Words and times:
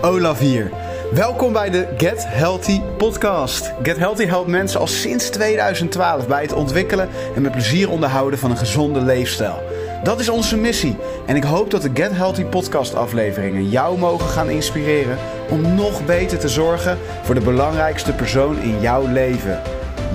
Olaf 0.00 0.38
hier. 0.38 0.70
Welkom 1.12 1.52
bij 1.52 1.70
de 1.70 1.88
Get 1.96 2.24
Healthy 2.26 2.80
podcast. 2.80 3.72
Get 3.82 3.96
Healthy 3.96 4.24
helpt 4.24 4.48
mensen 4.48 4.80
al 4.80 4.86
sinds 4.86 5.28
2012 5.28 6.26
bij 6.26 6.42
het 6.42 6.52
ontwikkelen 6.52 7.08
en 7.34 7.42
met 7.42 7.52
plezier 7.52 7.90
onderhouden 7.90 8.38
van 8.38 8.50
een 8.50 8.56
gezonde 8.56 9.00
leefstijl. 9.00 9.62
Dat 10.02 10.20
is 10.20 10.28
onze 10.28 10.56
missie 10.56 10.96
en 11.26 11.36
ik 11.36 11.44
hoop 11.44 11.70
dat 11.70 11.82
de 11.82 11.90
Get 11.94 12.12
Healthy 12.12 12.44
podcast 12.44 12.94
afleveringen 12.94 13.68
jou 13.68 13.98
mogen 13.98 14.28
gaan 14.28 14.50
inspireren 14.50 15.18
om 15.50 15.74
nog 15.74 16.04
beter 16.04 16.38
te 16.38 16.48
zorgen 16.48 16.98
voor 17.22 17.34
de 17.34 17.40
belangrijkste 17.40 18.12
persoon 18.12 18.62
in 18.62 18.80
jouw 18.80 19.06
leven, 19.06 19.62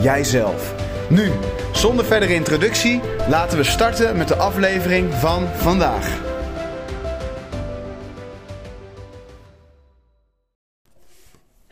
jijzelf. 0.01 0.73
Nu, 1.09 1.31
zonder 1.71 2.05
verdere 2.05 2.33
introductie, 2.33 3.01
laten 3.29 3.57
we 3.57 3.63
starten 3.63 4.17
met 4.17 4.27
de 4.27 4.35
aflevering 4.35 5.13
van 5.13 5.47
vandaag. 5.55 6.32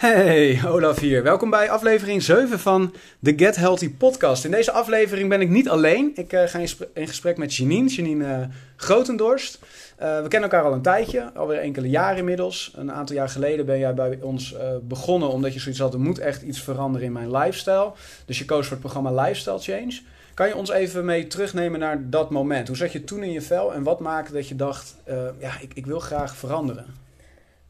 Hey, 0.02 0.62
Olaf 0.68 1.00
hier. 1.00 1.24
Welkom 1.24 1.50
bij 1.50 1.70
aflevering 1.70 2.24
7 2.24 2.60
van 2.60 2.94
de 3.20 3.34
Get 3.38 3.56
Healthy 3.56 3.90
podcast. 3.90 4.46
In 4.46 4.52
deze 4.52 4.72
aflevering 4.72 5.30
ben 5.30 5.42
ik 5.42 5.50
niet 5.50 5.70
alleen. 5.70 6.12
Ik 6.16 6.34
uh, 6.34 6.44
ga 6.46 6.60
in, 6.94 7.08
gesprek 7.08 7.38
met 7.38 7.56
Janine, 7.56 7.90
Janine 7.90 8.26
uh, 8.26 8.46
Grotendorst. 8.76 9.60
Uh, 9.60 10.22
we 10.22 10.28
kennen 10.28 10.50
elkaar 10.50 10.64
al 10.64 10.74
een 10.74 10.82
tijdje, 10.82 11.32
alweer 11.36 11.60
enkele 11.60 11.90
jaren 11.90 12.18
inmiddels. 12.18 12.74
Een 12.76 12.92
aantal 12.92 13.16
jaar 13.16 13.30
geleden 13.30 13.66
ben 13.66 13.80
jij 13.80 13.94
bij 13.94 14.20
ons 14.22 14.56
begonnen 14.82 15.30
omdat 15.30 15.54
je 15.54 15.60
zoiets 15.60 15.82
had, 15.82 15.94
er 15.94 16.00
moet 16.00 16.20
echt 16.20 16.42
iets 16.42 16.62
veranderen 16.62 17.08
in 17.08 17.14
mijn 17.14 17.32
lifestyle. 17.32 17.92
Dus 18.26 18.38
je 18.38 18.46
koos 18.46 18.68
voor 18.68 18.78
het 18.78 18.86
programma 18.86 19.24
Lifestyle 19.24 19.60
Change. 19.60 20.00
Kan 20.34 20.48
je 20.48 20.56
ons 20.56 20.70
even 20.70 21.06
mee 21.06 21.28
terugnemen 21.28 21.80
naar 21.80 22.10
dat 22.10 22.30
moment? 22.30 22.68
Hoe 22.68 22.78
zat 22.78 22.92
je 22.92 23.04
toen 23.04 23.24
in 23.24 23.32
je 23.32 23.42
vel 23.42 23.74
en 23.74 23.84
wat 23.84 24.00
maakte 24.00 24.34
dat 24.34 24.48
je 24.48 24.56
dacht, 24.56 24.96
ja, 25.40 25.52
ik, 25.60 25.72
ik 25.74 25.86
wil 25.86 26.00
graag 26.00 26.36
veranderen? 26.36 27.01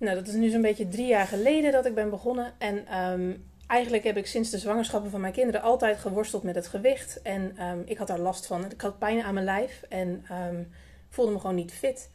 Nou, 0.02 0.16
dat 0.16 0.28
is 0.28 0.34
nu 0.34 0.50
zo'n 0.50 0.62
beetje 0.62 0.88
drie 0.88 1.08
jaar 1.08 1.28
geleden 1.28 1.72
dat 1.72 1.86
ik 1.86 1.96
ben 1.96 2.10
begonnen. 2.10 2.54
En 2.58 3.00
um, 3.00 3.46
eigenlijk 3.68 4.04
heb 4.04 4.18
ik 4.18 4.28
sinds 4.28 4.50
de 4.50 4.58
zwangerschappen 4.58 5.12
van 5.12 5.22
mijn 5.22 5.34
kinderen 5.34 5.62
altijd 5.62 5.98
geworsteld 5.98 6.44
met 6.44 6.56
het 6.56 6.68
gewicht. 6.68 7.22
En 7.22 7.66
um, 7.66 7.82
ik 7.86 7.98
had 7.98 8.08
daar 8.08 8.20
last 8.20 8.46
van. 8.46 8.72
Ik 8.72 8.82
had 8.82 9.00
pijn 9.00 9.24
aan 9.24 9.34
mijn 9.34 9.46
lijf 9.46 9.84
en 9.90 10.26
um, 10.32 10.72
voelde 11.10 11.32
me 11.32 11.40
gewoon 11.40 11.56
niet 11.56 11.72
fit. 11.72 12.10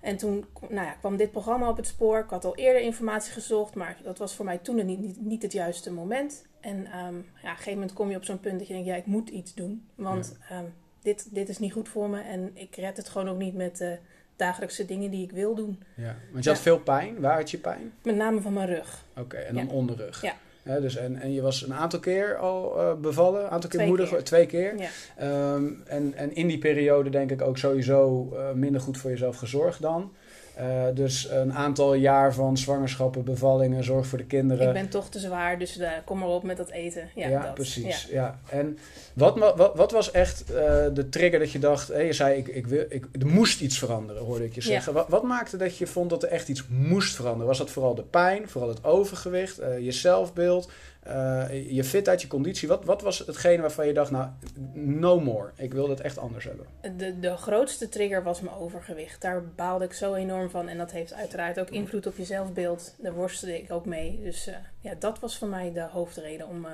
En 0.00 0.16
toen 0.16 0.44
nou 0.60 0.86
ja, 0.86 0.92
kwam 0.92 1.16
dit 1.16 1.30
programma 1.30 1.68
op 1.68 1.76
het 1.76 1.86
spoor. 1.86 2.18
Ik 2.18 2.30
had 2.30 2.44
al 2.44 2.56
eerder 2.56 2.82
informatie 2.82 3.32
gezocht, 3.32 3.74
maar 3.74 3.96
dat 4.02 4.18
was 4.18 4.34
voor 4.34 4.44
mij 4.44 4.58
toen 4.58 4.86
niet, 4.86 4.98
niet, 4.98 5.20
niet 5.20 5.42
het 5.42 5.52
juiste 5.52 5.92
moment. 5.92 6.46
En 6.60 6.82
ja, 6.82 7.08
op 7.08 7.14
een 7.42 7.48
gegeven 7.48 7.72
moment 7.72 7.92
kom 7.92 8.10
je 8.10 8.16
op 8.16 8.24
zo'n 8.24 8.40
punt 8.40 8.58
dat 8.58 8.68
je 8.68 8.72
denkt, 8.72 8.88
ja, 8.88 8.96
ik 8.96 9.06
moet 9.06 9.28
iets 9.28 9.54
doen. 9.54 9.88
Want 9.94 10.36
ja. 10.48 10.64
dit, 11.02 11.34
dit 11.34 11.48
is 11.48 11.58
niet 11.58 11.72
goed 11.72 11.88
voor 11.88 12.10
me 12.10 12.20
en 12.20 12.50
ik 12.54 12.76
red 12.76 12.96
het 12.96 13.08
gewoon 13.08 13.28
ook 13.28 13.38
niet 13.38 13.54
met... 13.54 13.80
Uh, 13.80 13.92
dagelijkse 14.38 14.84
dingen 14.84 15.10
die 15.10 15.24
ik 15.24 15.32
wil 15.32 15.54
doen. 15.54 15.82
Ja, 15.94 16.16
want 16.32 16.44
je 16.44 16.50
had 16.50 16.58
veel 16.58 16.78
pijn. 16.78 17.20
Waar 17.20 17.36
had 17.36 17.50
je 17.50 17.58
pijn? 17.58 17.92
Met 18.02 18.16
name 18.16 18.40
van 18.40 18.52
mijn 18.52 18.68
rug. 18.68 19.04
Oké, 19.16 19.36
en 19.36 19.54
dan 19.54 19.66
ja. 19.66 19.72
onderrug. 19.72 20.22
Ja. 20.22 20.34
Dus 20.80 20.96
en, 20.96 21.16
en 21.16 21.32
je 21.32 21.42
was 21.42 21.62
een 21.62 21.74
aantal 21.74 22.00
keer 22.00 22.36
al 22.36 22.74
uh, 22.76 22.94
bevallen, 22.94 23.44
een 23.44 23.50
aantal 23.50 23.70
keer 23.70 23.78
twee 23.78 23.88
moeder, 23.88 24.08
keer. 24.08 24.24
twee 24.24 24.46
keer. 24.46 24.74
Ja. 24.78 25.52
Um, 25.52 25.82
en, 25.86 26.12
en 26.16 26.34
in 26.34 26.46
die 26.46 26.58
periode 26.58 27.10
denk 27.10 27.30
ik 27.30 27.42
ook 27.42 27.58
sowieso 27.58 28.30
uh, 28.32 28.52
minder 28.52 28.80
goed 28.80 28.98
voor 28.98 29.10
jezelf 29.10 29.36
gezorgd 29.36 29.80
dan. 29.80 30.12
Uh, 30.60 30.84
dus 30.94 31.30
een 31.30 31.52
aantal 31.52 31.94
jaar 31.94 32.34
van 32.34 32.56
zwangerschappen, 32.56 33.24
bevallingen, 33.24 33.84
zorg 33.84 34.06
voor 34.06 34.18
de 34.18 34.24
kinderen. 34.24 34.66
Ik 34.66 34.72
ben 34.72 34.88
toch 34.88 35.08
te 35.08 35.18
zwaar, 35.18 35.58
dus 35.58 35.78
uh, 35.78 35.90
kom 36.04 36.18
maar 36.18 36.28
op 36.28 36.42
met 36.42 36.56
dat 36.56 36.70
eten. 36.70 37.08
Ja, 37.14 37.28
ja 37.28 37.42
dat. 37.42 37.54
precies. 37.54 38.06
Ja. 38.10 38.38
Ja. 38.50 38.58
En 38.58 38.78
wat, 39.14 39.38
wat, 39.38 39.76
wat 39.76 39.92
was 39.92 40.10
echt 40.10 40.44
uh, 40.50 40.56
de 40.92 41.08
trigger 41.10 41.38
dat 41.38 41.52
je 41.52 41.58
dacht... 41.58 41.88
Hey, 41.88 42.06
je 42.06 42.12
zei, 42.12 42.38
ik, 42.38 42.48
ik 42.48 42.66
wil, 42.66 42.84
ik, 42.88 43.06
er 43.20 43.26
moest 43.26 43.60
iets 43.60 43.78
veranderen, 43.78 44.22
hoorde 44.22 44.44
ik 44.44 44.54
je 44.54 44.60
zeggen. 44.60 44.92
Wat, 44.92 45.08
wat, 45.08 45.22
maakte 45.22 45.56
dat 45.56 45.76
je 45.76 45.86
vond 45.86 46.10
dat 46.10 46.22
er 46.22 46.28
echt 46.28 46.48
iets 46.48 46.64
moest 46.68 47.14
veranderen? 47.14 47.46
Was 47.46 47.58
dat 47.58 47.70
vooral 47.70 47.94
de 47.94 48.02
pijn, 48.02 48.48
vooral 48.48 48.70
het 48.70 48.84
overgewicht, 48.84 49.60
je 49.80 49.92
zelfbeeld... 49.92 50.70
Uh, 51.08 51.70
je 51.70 51.84
fitheid, 51.84 52.22
je 52.22 52.28
conditie. 52.28 52.68
Wat, 52.68 52.84
wat 52.84 53.02
was 53.02 53.18
hetgene 53.18 53.60
waarvan 53.60 53.86
je 53.86 53.92
dacht, 53.92 54.10
nou, 54.10 54.28
no 54.72 55.20
more. 55.20 55.50
Ik 55.56 55.72
wil 55.72 55.88
het 55.88 56.00
echt 56.00 56.18
anders 56.18 56.44
hebben. 56.44 56.66
De, 56.96 57.20
de 57.20 57.36
grootste 57.36 57.88
trigger 57.88 58.22
was 58.22 58.40
mijn 58.40 58.56
overgewicht. 58.56 59.20
Daar 59.20 59.44
baalde 59.44 59.84
ik 59.84 59.92
zo 59.92 60.14
enorm 60.14 60.50
van. 60.50 60.68
En 60.68 60.78
dat 60.78 60.90
heeft 60.90 61.14
uiteraard 61.14 61.60
ook 61.60 61.70
invloed 61.70 62.06
op 62.06 62.16
je 62.16 62.24
zelfbeeld. 62.24 62.94
Daar 62.98 63.14
worstelde 63.14 63.58
ik 63.62 63.72
ook 63.72 63.84
mee. 63.84 64.20
Dus 64.22 64.48
uh, 64.48 64.54
ja, 64.80 64.94
dat 64.98 65.18
was 65.18 65.38
voor 65.38 65.48
mij 65.48 65.72
de 65.72 65.86
hoofdreden 65.90 66.48
om... 66.48 66.64
Uh, 66.64 66.70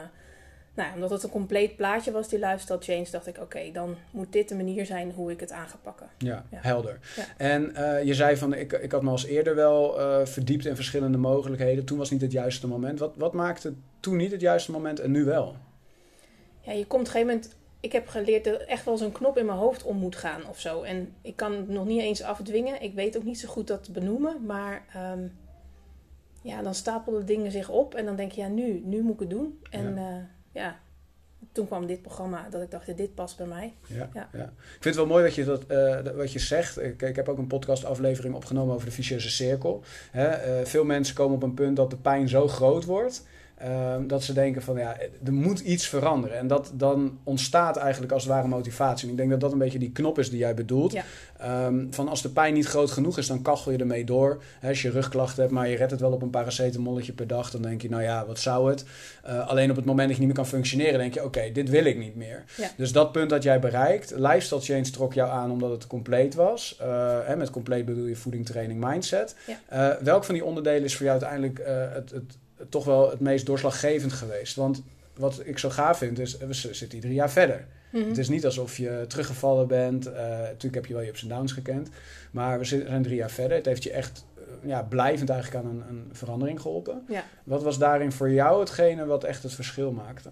nou, 0.75 0.95
omdat 0.95 1.11
het 1.11 1.23
een 1.23 1.31
compleet 1.31 1.77
plaatje 1.77 2.13
was, 2.13 2.29
die 2.29 2.39
lifestyle 2.39 2.81
change, 2.81 3.07
dacht 3.11 3.27
ik, 3.27 3.35
oké, 3.35 3.45
okay, 3.45 3.73
dan 3.73 3.97
moet 4.11 4.33
dit 4.33 4.49
de 4.49 4.55
manier 4.55 4.87
zijn 4.87 5.13
hoe 5.13 5.31
ik 5.31 5.41
het 5.41 5.53
aan 5.53 5.69
ga 5.69 5.77
pakken. 5.83 6.09
Ja, 6.19 6.45
ja. 6.51 6.59
helder. 6.61 6.99
Ja. 7.17 7.25
En 7.37 7.73
uh, 7.77 8.03
je 8.03 8.15
zei 8.15 8.37
van, 8.37 8.55
ik, 8.55 8.73
ik 8.73 8.93
had 8.93 9.03
me 9.03 9.11
als 9.11 9.25
eerder 9.25 9.55
wel 9.55 10.01
uh, 10.01 10.27
verdiept 10.27 10.67
in 10.67 10.75
verschillende 10.75 11.19
mogelijkheden. 11.19 11.85
Toen 11.85 11.99
was 11.99 12.11
niet 12.11 12.21
het 12.21 12.33
juiste 12.33 12.67
moment. 12.67 12.99
Wat, 12.99 13.15
wat 13.17 13.33
maakte 13.33 13.75
toen 14.01 14.17
niet 14.17 14.31
het 14.31 14.41
juiste 14.41 14.71
moment 14.71 15.01
en 15.01 15.11
nu 15.11 15.25
wel? 15.25 15.57
Ja, 16.61 16.73
je 16.73 16.87
komt 16.87 17.09
op 17.09 17.15
een 17.15 17.21
gegeven 17.21 17.27
moment... 17.27 17.57
Ik 17.81 17.93
heb 17.93 18.09
geleerd 18.09 18.45
dat 18.45 18.55
er 18.55 18.67
echt 18.67 18.85
wel 18.85 18.97
zo'n 18.97 19.13
knop 19.13 19.39
in 19.39 19.47
mijn 19.47 19.59
hoofd 19.59 19.83
om 19.83 19.97
moet 19.97 20.17
gaan 20.17 20.49
of 20.49 20.61
zo. 20.61 20.83
En 20.83 21.13
ik 21.23 21.37
kan 21.37 21.53
het 21.53 21.69
nog 21.69 21.87
niet 21.87 22.01
eens 22.01 22.23
afdwingen. 22.23 22.83
Ik 22.83 22.95
weet 22.95 23.17
ook 23.17 23.25
niet 23.25 23.41
zo 23.41 23.49
goed 23.49 23.67
dat 23.67 23.85
te 23.85 23.93
benoemen. 23.93 24.45
Maar 24.47 24.85
um, 25.13 25.33
ja, 26.43 26.63
dan 26.63 26.75
stapelen 26.75 27.27
dingen 27.27 27.51
zich 27.51 27.69
op. 27.69 27.95
En 27.95 28.05
dan 28.05 28.17
denk 28.17 28.33
je, 28.33 28.41
ja, 28.41 28.49
nu, 28.49 28.83
nu 28.85 29.03
moet 29.03 29.15
ik 29.15 29.21
het 29.21 29.31
doen. 29.31 29.61
En... 29.71 29.95
Ja. 29.95 30.01
Uh, 30.01 30.17
ja, 30.55 30.81
toen 31.53 31.67
kwam 31.67 31.87
dit 31.87 32.03
programma 32.03 32.49
dat 32.51 32.63
ik 32.63 32.71
dacht, 32.71 32.97
dit 32.97 33.15
past 33.15 33.37
bij 33.37 33.47
mij. 33.47 33.75
Ja, 33.87 34.09
ja. 34.15 34.29
ja. 34.33 34.45
Ik 34.45 34.81
vind 34.81 34.85
het 34.85 34.95
wel 34.95 35.07
mooi 35.07 35.25
wat 35.25 35.35
je, 35.35 35.45
dat, 35.45 35.65
uh, 35.71 36.17
wat 36.17 36.33
je 36.33 36.39
zegt. 36.39 36.81
Ik, 36.81 37.03
ik 37.03 37.17
heb 37.17 37.29
ook 37.29 37.39
een 37.39 37.47
podcastaflevering 37.47 38.35
opgenomen 38.35 38.75
over 38.75 38.87
de 38.87 38.93
vicieuze 38.93 39.31
cirkel. 39.31 39.83
Hè? 40.11 40.59
Uh, 40.61 40.67
veel 40.67 40.85
mensen 40.85 41.15
komen 41.15 41.37
op 41.37 41.43
een 41.43 41.55
punt 41.55 41.77
dat 41.77 41.91
de 41.91 41.97
pijn 41.97 42.29
zo 42.29 42.49
groot 42.49 42.85
wordt... 42.85 43.27
Uh, 43.63 43.95
dat 44.07 44.23
ze 44.23 44.33
denken 44.33 44.63
van 44.63 44.77
ja, 44.77 44.97
er 45.25 45.33
moet 45.33 45.61
iets 45.61 45.89
veranderen. 45.89 46.39
En 46.39 46.47
dat 46.47 46.71
dan 46.75 47.19
ontstaat 47.25 47.77
eigenlijk 47.77 48.13
als 48.13 48.23
het 48.23 48.33
ware 48.33 48.49
motivatie. 48.49 49.07
En 49.07 49.11
ik 49.13 49.17
denk 49.17 49.31
dat 49.31 49.41
dat 49.41 49.53
een 49.53 49.59
beetje 49.59 49.79
die 49.79 49.93
knop 49.93 50.19
is 50.19 50.31
die 50.31 50.39
jij 50.39 50.55
bedoelt. 50.55 50.93
Ja. 50.93 51.05
Um, 51.67 51.89
van 51.91 52.09
als 52.09 52.23
de 52.23 52.29
pijn 52.29 52.55
niet 52.55 52.67
groot 52.67 52.91
genoeg 52.91 53.19
is, 53.19 53.27
dan 53.27 53.43
kachel 53.43 53.73
je 53.73 53.79
ermee 53.79 54.05
door. 54.05 54.43
He, 54.61 54.69
als 54.69 54.83
je 54.83 54.91
rugklachten 54.91 55.43
hebt, 55.43 55.55
maar 55.55 55.69
je 55.69 55.77
redt 55.77 55.91
het 55.91 56.01
wel 56.01 56.13
op 56.13 56.23
een 56.23 56.31
paracetamolletje 56.31 57.13
per 57.13 57.27
dag, 57.27 57.51
dan 57.51 57.63
denk 57.63 57.83
je, 57.83 57.89
nou 57.89 58.03
ja, 58.03 58.27
wat 58.27 58.39
zou 58.39 58.71
het? 58.71 58.85
Uh, 59.27 59.49
alleen 59.49 59.71
op 59.71 59.77
het 59.77 59.85
moment 59.85 60.09
dat 60.09 60.17
je 60.17 60.25
niet 60.25 60.35
meer 60.35 60.43
kan 60.43 60.53
functioneren, 60.53 60.99
denk 60.99 61.15
je, 61.15 61.25
oké, 61.25 61.39
okay, 61.39 61.53
dit 61.53 61.71
wil 61.71 61.85
ik 61.85 61.99
niet 61.99 62.17
meer. 62.17 62.45
Ja. 62.57 62.71
Dus 62.77 62.93
dat 62.93 63.13
punt 63.13 63.31
dat 63.31 63.43
jij 63.43 63.61
bereikt, 63.61 64.13
lifestyle 64.17 64.61
change 64.61 64.91
trok 64.91 65.13
jou 65.13 65.31
aan 65.31 65.51
omdat 65.51 65.71
het 65.71 65.87
compleet 65.87 66.35
was. 66.35 66.79
Uh, 66.83 67.19
hè, 67.25 67.37
met 67.37 67.51
compleet 67.51 67.85
bedoel 67.85 68.07
je 68.07 68.17
voeding, 68.17 68.47
training, 68.47 68.85
mindset. 68.85 69.35
Ja. 69.47 69.93
Uh, 69.93 70.03
welk 70.03 70.25
van 70.25 70.35
die 70.35 70.45
onderdelen 70.45 70.85
is 70.85 70.97
voor 70.97 71.07
jou 71.07 71.21
uiteindelijk 71.21 71.63
het, 71.95 72.11
het 72.11 72.37
toch 72.69 72.85
wel 72.85 73.11
het 73.11 73.21
meest 73.21 73.47
doorslaggevend 73.47 74.13
geweest. 74.13 74.57
Want 74.57 74.83
wat 75.17 75.41
ik 75.45 75.59
zo 75.59 75.71
gaaf 75.71 75.99
vind, 75.99 76.19
is 76.19 76.37
we 76.37 76.55
zitten 76.55 77.01
drie 77.01 77.15
jaar 77.15 77.31
verder. 77.31 77.67
Mhm. 77.91 78.09
Het 78.09 78.19
is 78.19 78.29
niet 78.29 78.45
alsof 78.45 78.77
je 78.77 79.05
teruggevallen 79.09 79.67
bent. 79.67 80.07
Uh, 80.07 80.15
natuurlijk 80.15 80.75
heb 80.75 80.87
je 80.87 80.95
wel 80.95 81.03
je 81.03 81.09
ups 81.09 81.23
en 81.23 81.29
downs 81.29 81.53
gekend. 81.53 81.89
Maar 82.31 82.59
we 82.59 82.65
zijn 82.65 83.03
drie 83.03 83.17
jaar 83.17 83.31
verder. 83.31 83.57
Het 83.57 83.67
heeft 83.67 83.83
je 83.83 83.91
echt 83.91 84.25
uh, 84.39 84.69
ja, 84.71 84.83
blijvend 84.83 85.31
eigenlijk 85.31 85.65
aan 85.65 85.71
een, 85.71 85.83
een 85.89 86.09
verandering 86.13 86.61
geholpen. 86.61 87.05
Ja. 87.09 87.25
Wat 87.45 87.63
was 87.63 87.79
daarin 87.79 88.13
voor 88.13 88.31
jou 88.31 88.61
hetgene 88.61 89.07
wat 89.07 89.25
echt 89.25 89.43
het 89.43 89.55
verschil 89.55 89.93
maakte? 89.93 90.31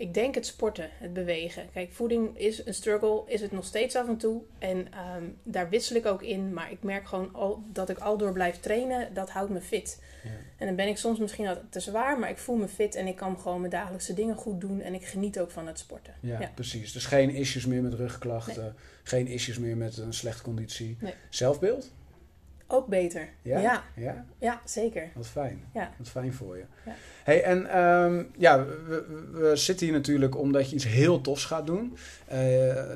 Ik 0.00 0.14
denk 0.14 0.34
het 0.34 0.46
sporten, 0.46 0.90
het 0.92 1.12
bewegen. 1.12 1.70
Kijk, 1.72 1.92
voeding 1.92 2.38
is 2.38 2.66
een 2.66 2.74
struggle, 2.74 3.22
is 3.26 3.40
het 3.40 3.52
nog 3.52 3.64
steeds 3.64 3.96
af 3.96 4.08
en 4.08 4.16
toe. 4.16 4.42
En 4.58 4.76
um, 5.16 5.36
daar 5.42 5.68
wissel 5.68 5.96
ik 5.96 6.06
ook 6.06 6.22
in. 6.22 6.52
Maar 6.52 6.70
ik 6.70 6.82
merk 6.82 7.06
gewoon 7.06 7.28
al, 7.32 7.62
dat 7.72 7.88
ik 7.88 7.98
al 7.98 8.16
door 8.16 8.32
blijf 8.32 8.60
trainen, 8.60 9.14
dat 9.14 9.30
houdt 9.30 9.50
me 9.50 9.60
fit. 9.60 10.02
Ja. 10.24 10.30
En 10.56 10.66
dan 10.66 10.76
ben 10.76 10.88
ik 10.88 10.96
soms 10.96 11.18
misschien 11.18 11.46
al 11.46 11.56
te 11.70 11.80
zwaar, 11.80 12.18
maar 12.18 12.30
ik 12.30 12.38
voel 12.38 12.56
me 12.56 12.68
fit 12.68 12.94
en 12.94 13.06
ik 13.06 13.16
kan 13.16 13.38
gewoon 13.38 13.58
mijn 13.58 13.72
dagelijkse 13.72 14.14
dingen 14.14 14.36
goed 14.36 14.60
doen. 14.60 14.80
En 14.80 14.94
ik 14.94 15.06
geniet 15.06 15.38
ook 15.38 15.50
van 15.50 15.66
het 15.66 15.78
sporten. 15.78 16.14
Ja, 16.20 16.40
ja. 16.40 16.50
precies. 16.54 16.92
Dus 16.92 17.06
geen 17.06 17.30
issues 17.30 17.66
meer 17.66 17.82
met 17.82 17.94
rugklachten, 17.94 18.62
nee. 18.62 18.72
geen 19.02 19.26
issues 19.26 19.58
meer 19.58 19.76
met 19.76 19.96
een 19.96 20.14
slechte 20.14 20.42
conditie. 20.42 20.96
Nee. 21.00 21.14
Zelfbeeld? 21.28 21.90
Ook 22.72 22.86
beter. 22.86 23.28
Ja? 23.42 23.58
Ja, 23.58 23.82
ja? 23.96 24.24
ja 24.38 24.60
zeker. 24.64 25.08
Wat 25.14 25.26
fijn. 25.26 25.64
Ja. 25.74 25.90
Wat 25.98 26.08
fijn 26.08 26.32
voor 26.32 26.56
je. 26.56 26.64
Ja. 26.84 26.92
Hey, 27.24 27.42
en 27.42 27.78
um, 27.78 28.30
ja, 28.38 28.64
we, 28.64 29.04
we, 29.32 29.56
zitten 29.56 29.86
hier 29.86 29.94
natuurlijk 29.94 30.38
omdat 30.38 30.68
je 30.68 30.74
iets 30.74 30.86
heel 30.86 31.20
tofs 31.20 31.44
gaat 31.44 31.66
doen. 31.66 31.96
Uh, 32.32 32.38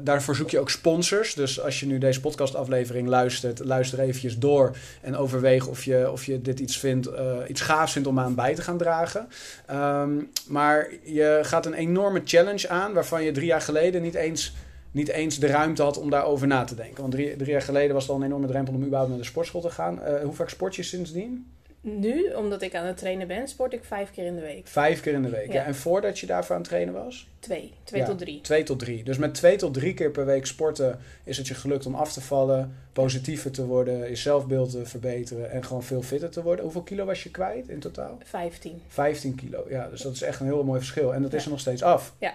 daarvoor 0.03 0.35
zoek 0.37 0.51
je 0.51 0.59
ook 0.59 0.71
sponsors. 0.71 1.35
Dus 1.35 1.61
als 1.61 1.81
je 1.81 1.87
nu 1.87 1.99
deze 1.99 2.21
podcastaflevering 2.21 3.09
luistert, 3.09 3.59
luister 3.65 4.01
eventjes 4.01 4.39
door 4.39 4.77
en 5.01 5.17
overweeg 5.17 5.67
of 5.67 5.85
je, 5.85 6.11
of 6.11 6.25
je 6.25 6.43
dit 6.43 6.61
iets, 6.61 6.79
vindt, 6.79 7.09
uh, 7.09 7.37
iets 7.49 7.61
gaafs 7.61 7.93
vindt 7.93 8.09
om 8.09 8.19
aan 8.19 8.35
bij 8.35 8.55
te 8.55 8.63
gaan 8.63 8.79
dragen. 8.79 9.29
Um, 9.71 10.31
maar 10.47 10.89
je 11.03 11.39
gaat 11.43 11.67
een 11.67 11.75
enorme 11.75 12.21
challenge 12.25 12.69
aan 12.69 12.93
waarvan 12.93 13.23
je 13.23 13.33
drie 13.33 13.47
jaar 13.47 13.61
geleden 13.61 14.03
niet 14.03 14.15
eens 14.15 14.55
niet 14.95 15.09
eens 15.09 15.39
de 15.39 15.47
ruimte 15.47 15.83
had 15.83 15.99
om 15.99 16.11
daarover 16.11 16.47
na 16.47 16.65
te 16.65 16.75
denken. 16.75 17.01
Want 17.01 17.13
drie, 17.13 17.37
drie 17.37 17.51
jaar 17.51 17.63
geleden 17.63 17.95
was 17.95 18.03
het 18.03 18.13
al 18.13 18.19
een 18.19 18.25
enorme 18.25 18.47
drempel 18.47 18.75
om 18.75 18.81
überhaupt 18.81 19.11
naar 19.11 19.19
de 19.19 19.25
sportschool 19.25 19.61
te 19.61 19.71
gaan. 19.71 19.99
Uh, 19.99 20.23
hoe 20.23 20.33
vaak 20.33 20.49
sport 20.49 20.77
je 20.77 20.83
sindsdien? 20.83 21.47
Nu, 21.81 22.33
omdat 22.33 22.63
ik 22.63 22.75
aan 22.75 22.87
het 22.87 22.97
trainen 22.97 23.27
ben, 23.27 23.49
sport 23.49 23.73
ik 23.73 23.85
vijf 23.85 24.11
keer 24.11 24.25
in 24.25 24.35
de 24.35 24.41
week. 24.41 24.67
Vijf 24.67 25.01
keer 25.01 25.13
in 25.13 25.23
de 25.23 25.29
week. 25.29 25.47
Ja. 25.47 25.53
Ja. 25.53 25.65
En 25.65 25.75
voordat 25.75 26.19
je 26.19 26.27
daarvoor 26.27 26.55
aan 26.55 26.61
het 26.61 26.71
trainen 26.71 26.95
was? 26.95 27.29
Twee. 27.39 27.73
Twee 27.85 28.01
Ja, 28.01 28.07
tot 28.07 28.19
drie. 28.19 28.41
Twee 28.41 28.63
tot 28.63 28.79
drie. 28.79 29.03
Dus 29.03 29.19
met 29.19 29.35
twee 29.35 29.57
tot 29.57 29.75
drie 29.75 29.95
keer 29.95 30.11
per 30.11 30.27
week 30.27 30.47
sporten 30.47 30.99
is 31.25 31.37
het 31.37 31.49
je 31.49 31.55
gelukt 31.55 31.87
om 31.87 31.95
af 31.95 32.13
te 32.13 32.21
vallen, 32.21 32.77
positiever 32.93 33.51
te 33.51 33.67
worden, 33.67 34.09
je 34.09 34.17
zelfbeeld 34.17 34.71
te 34.71 34.87
verbeteren 34.87 35.51
en 35.51 35.65
gewoon 35.65 35.83
veel 35.83 36.03
fitter 36.03 36.31
te 36.31 36.43
worden. 36.43 36.65
Hoeveel 36.65 36.83
kilo 36.83 37.05
was 37.05 37.23
je 37.23 37.31
kwijt 37.31 37.69
in 37.69 37.79
totaal? 37.79 38.19
Vijftien. 38.25 38.83
15 38.89 39.35
kilo. 39.35 39.65
Ja, 39.69 39.89
dus 39.89 40.01
dat 40.01 40.13
is 40.13 40.23
echt 40.23 40.41
een 40.41 40.47
heel 40.47 40.65
mooi 40.65 40.79
verschil. 40.79 41.15
En 41.15 41.23
dat 41.23 41.33
is 41.33 41.45
er 41.45 41.51
nog 41.51 41.61
steeds 41.61 41.83
af. 41.83 42.15
Ja. 42.19 42.35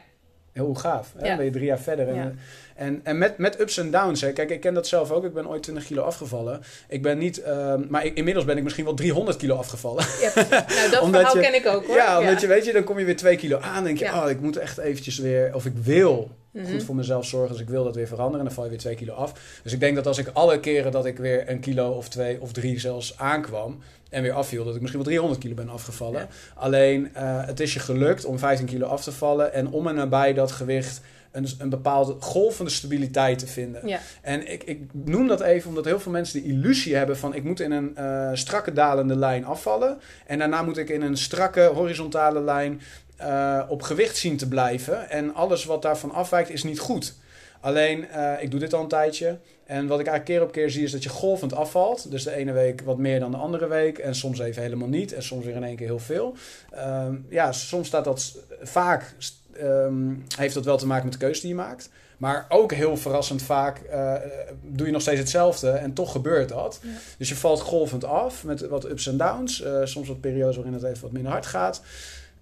Heel 0.53 0.73
gaaf. 0.73 1.13
Hè? 1.17 1.27
Ja. 1.27 1.35
Ben 1.35 1.45
je 1.45 1.51
drie 1.51 1.65
jaar 1.65 1.79
verder. 1.79 2.07
En, 2.07 2.15
Ja. 2.15 2.31
en, 2.75 2.99
en 3.03 3.17
met, 3.17 3.37
met 3.37 3.59
ups 3.59 3.77
en 3.77 3.91
downs. 3.91 4.21
Hè. 4.21 4.31
Kijk, 4.33 4.49
ik 4.49 4.59
ken 4.59 4.73
dat 4.73 4.87
zelf 4.87 5.11
ook. 5.11 5.23
Ik 5.25 5.33
ben 5.33 5.47
ooit 5.49 5.63
20 5.63 5.85
kilo 5.85 6.01
afgevallen. 6.03 6.61
Ik 6.87 7.01
ben 7.01 7.17
niet... 7.17 7.41
ehm, 7.41 7.81
maar 7.89 8.05
ik- 8.05 8.15
inmiddels 8.17 8.45
ben 8.45 8.57
ik 8.57 8.63
misschien 8.63 8.85
wel 8.85 8.93
300 8.93 9.37
kilo 9.37 9.55
afgevallen. 9.55 10.05
Ja, 10.21 10.31
nou, 10.35 10.89
dat 10.89 11.09
verhaal 11.09 11.35
je- 11.37 11.41
ken 11.43 11.55
ik 11.55 11.65
ook 11.67 11.85
hoor. 11.85 11.95
Ja, 11.95 12.19
omdat 12.19 12.41
je 12.41 12.47
weet 12.47 12.65
je, 12.65 12.73
dan 12.73 12.83
kom 12.83 12.99
je 12.99 13.05
weer 13.05 13.17
twee 13.17 13.37
kilo 13.37 13.59
aan. 13.59 13.77
En 13.77 13.83
denk 13.83 13.97
je, 13.97 14.05
oh, 14.05 14.29
ik 14.29 14.39
moet 14.39 14.57
echt 14.57 14.77
eventjes 14.77 15.17
weer... 15.17 15.55
Of 15.55 15.65
ik 15.65 15.73
wil 15.83 16.29
Mhm. 16.51 16.71
goed 16.71 16.83
voor 16.83 16.95
mezelf 16.95 17.25
zorgen. 17.25 17.51
Dus 17.51 17.61
ik 17.61 17.69
wil 17.69 17.83
dat 17.83 17.95
weer 17.95 18.07
veranderen. 18.07 18.39
En 18.39 18.45
dan 18.45 18.53
val 18.53 18.63
je 18.63 18.69
weer 18.69 18.79
twee 18.79 18.95
kilo 18.95 19.13
af. 19.13 19.59
Dus 19.63 19.73
ik 19.73 19.79
denk 19.79 19.95
dat 19.95 20.07
als 20.07 20.17
ik 20.17 20.29
alle 20.33 20.59
keren 20.59 20.91
dat 20.91 21.05
ik 21.05 21.17
weer 21.17 21.49
een 21.49 21.59
kilo 21.59 21.91
of 21.91 22.09
twee 22.09 22.41
of 22.41 22.51
drie 22.51 22.79
zelfs 22.79 23.17
aankwam... 23.17 23.79
En 24.09 24.21
weer 24.21 24.33
afviel, 24.33 24.63
dat 24.63 24.75
ik 24.75 24.81
misschien 24.81 25.03
wel 25.03 25.11
300 25.11 25.41
kilo 25.41 25.55
ben 25.55 25.69
afgevallen. 25.69 26.19
Ja. 26.21 26.27
Alleen, 26.55 27.15
eh, 27.15 27.45
het 27.45 27.59
is 27.59 27.73
je 27.73 27.79
gelukt 27.79 28.25
om 28.25 28.39
15 28.39 28.65
kilo 28.65 28.87
af 28.87 29.03
te 29.03 29.11
vallen. 29.11 29.53
En 29.53 29.67
om 29.67 29.87
en 29.87 29.95
nabij 29.95 30.33
dat 30.33 30.51
gewicht 30.51 31.01
een, 31.31 31.47
een 31.57 31.69
bepaalde 31.69 32.15
golvende 32.19 32.71
stabiliteit 32.71 33.39
te 33.39 33.47
vinden. 33.47 33.87
Ja, 33.87 33.99
En 34.21 34.51
ik, 34.51 34.63
ik 34.63 34.81
noem 34.91 35.27
dat 35.27 35.41
even 35.41 35.69
omdat 35.69 35.85
heel 35.85 35.99
veel 35.99 36.11
mensen 36.11 36.41
de 36.41 36.47
illusie 36.47 36.95
hebben 36.95 37.17
van... 37.17 37.33
ik 37.33 37.43
moet 37.43 37.59
in 37.59 37.71
een 37.71 37.95
eh, 37.95 38.29
strakke 38.33 38.73
dalende 38.73 39.15
lijn 39.15 39.45
afvallen. 39.45 39.97
En 40.25 40.39
daarna 40.39 40.61
moet 40.61 40.77
ik 40.77 40.89
in 40.89 41.01
een 41.01 41.17
strakke 41.17 41.71
horizontale 41.73 42.41
lijn 42.41 42.81
eh, 43.19 43.63
op 43.67 43.81
gewicht 43.81 44.17
zien 44.17 44.37
te 44.37 44.47
blijven. 44.47 45.09
En 45.09 45.33
alles 45.33 45.65
wat 45.65 45.81
daarvan 45.81 46.11
afwijkt 46.11 46.49
is 46.49 46.63
niet 46.63 46.79
goed. 46.79 47.13
Alleen, 47.61 48.09
eh, 48.09 48.43
ik 48.43 48.51
doe 48.51 48.59
dit 48.59 48.73
al 48.73 48.81
een 48.81 48.87
tijdje. 48.87 49.37
En 49.65 49.87
wat 49.87 49.99
ik 49.99 50.07
eigenlijk 50.07 50.25
keer 50.25 50.41
op 50.41 50.51
keer 50.51 50.69
zie 50.69 50.83
is 50.83 50.91
dat 50.91 51.03
je 51.03 51.09
golvend 51.09 51.53
afvalt. 51.53 52.11
Dus 52.11 52.23
de 52.23 52.35
ene 52.35 52.51
week 52.51 52.81
wat 52.81 52.97
meer 52.97 53.19
dan 53.19 53.31
de 53.31 53.37
andere 53.37 53.67
week. 53.67 53.97
En 53.97 54.15
soms 54.15 54.39
even 54.39 54.61
helemaal 54.61 54.87
niet. 54.87 55.13
En 55.13 55.23
soms 55.23 55.45
weer 55.45 55.55
in 55.55 55.63
één 55.63 55.75
keer 55.75 55.87
heel 55.87 55.99
veel. 55.99 56.35
Ehm, 56.71 57.15
ja, 57.29 57.51
soms 57.51 57.87
staat 57.87 58.03
dat 58.03 58.37
vaak... 58.61 59.13
ehm, 59.53 60.13
heeft 60.37 60.53
dat 60.53 60.65
wel 60.65 60.77
te 60.77 60.87
maken 60.87 61.03
met 61.03 61.13
de 61.13 61.19
keuze 61.19 61.41
die 61.41 61.49
je 61.49 61.55
maakt. 61.55 61.89
Maar 62.17 62.45
ook 62.49 62.73
heel 62.73 62.97
verrassend 62.97 63.41
vaak 63.41 63.79
eh, 63.79 64.13
doe 64.61 64.85
je 64.85 64.91
nog 64.91 65.01
steeds 65.01 65.19
hetzelfde 65.19 65.69
en 65.69 65.93
toch 65.93 66.11
gebeurt 66.11 66.49
dat. 66.49 66.79
Ja. 66.83 66.89
Dus 67.17 67.29
je 67.29 67.35
valt 67.35 67.61
golvend 67.61 68.03
af 68.03 68.43
met 68.43 68.67
wat 68.67 68.89
ups 68.89 69.07
en 69.07 69.17
downs. 69.17 69.63
soms 69.83 70.07
wat 70.07 70.21
periodes 70.21 70.55
waarin 70.55 70.73
het 70.73 70.83
even 70.83 71.01
wat 71.01 71.11
minder 71.11 71.31
hard 71.31 71.45
gaat. 71.45 71.81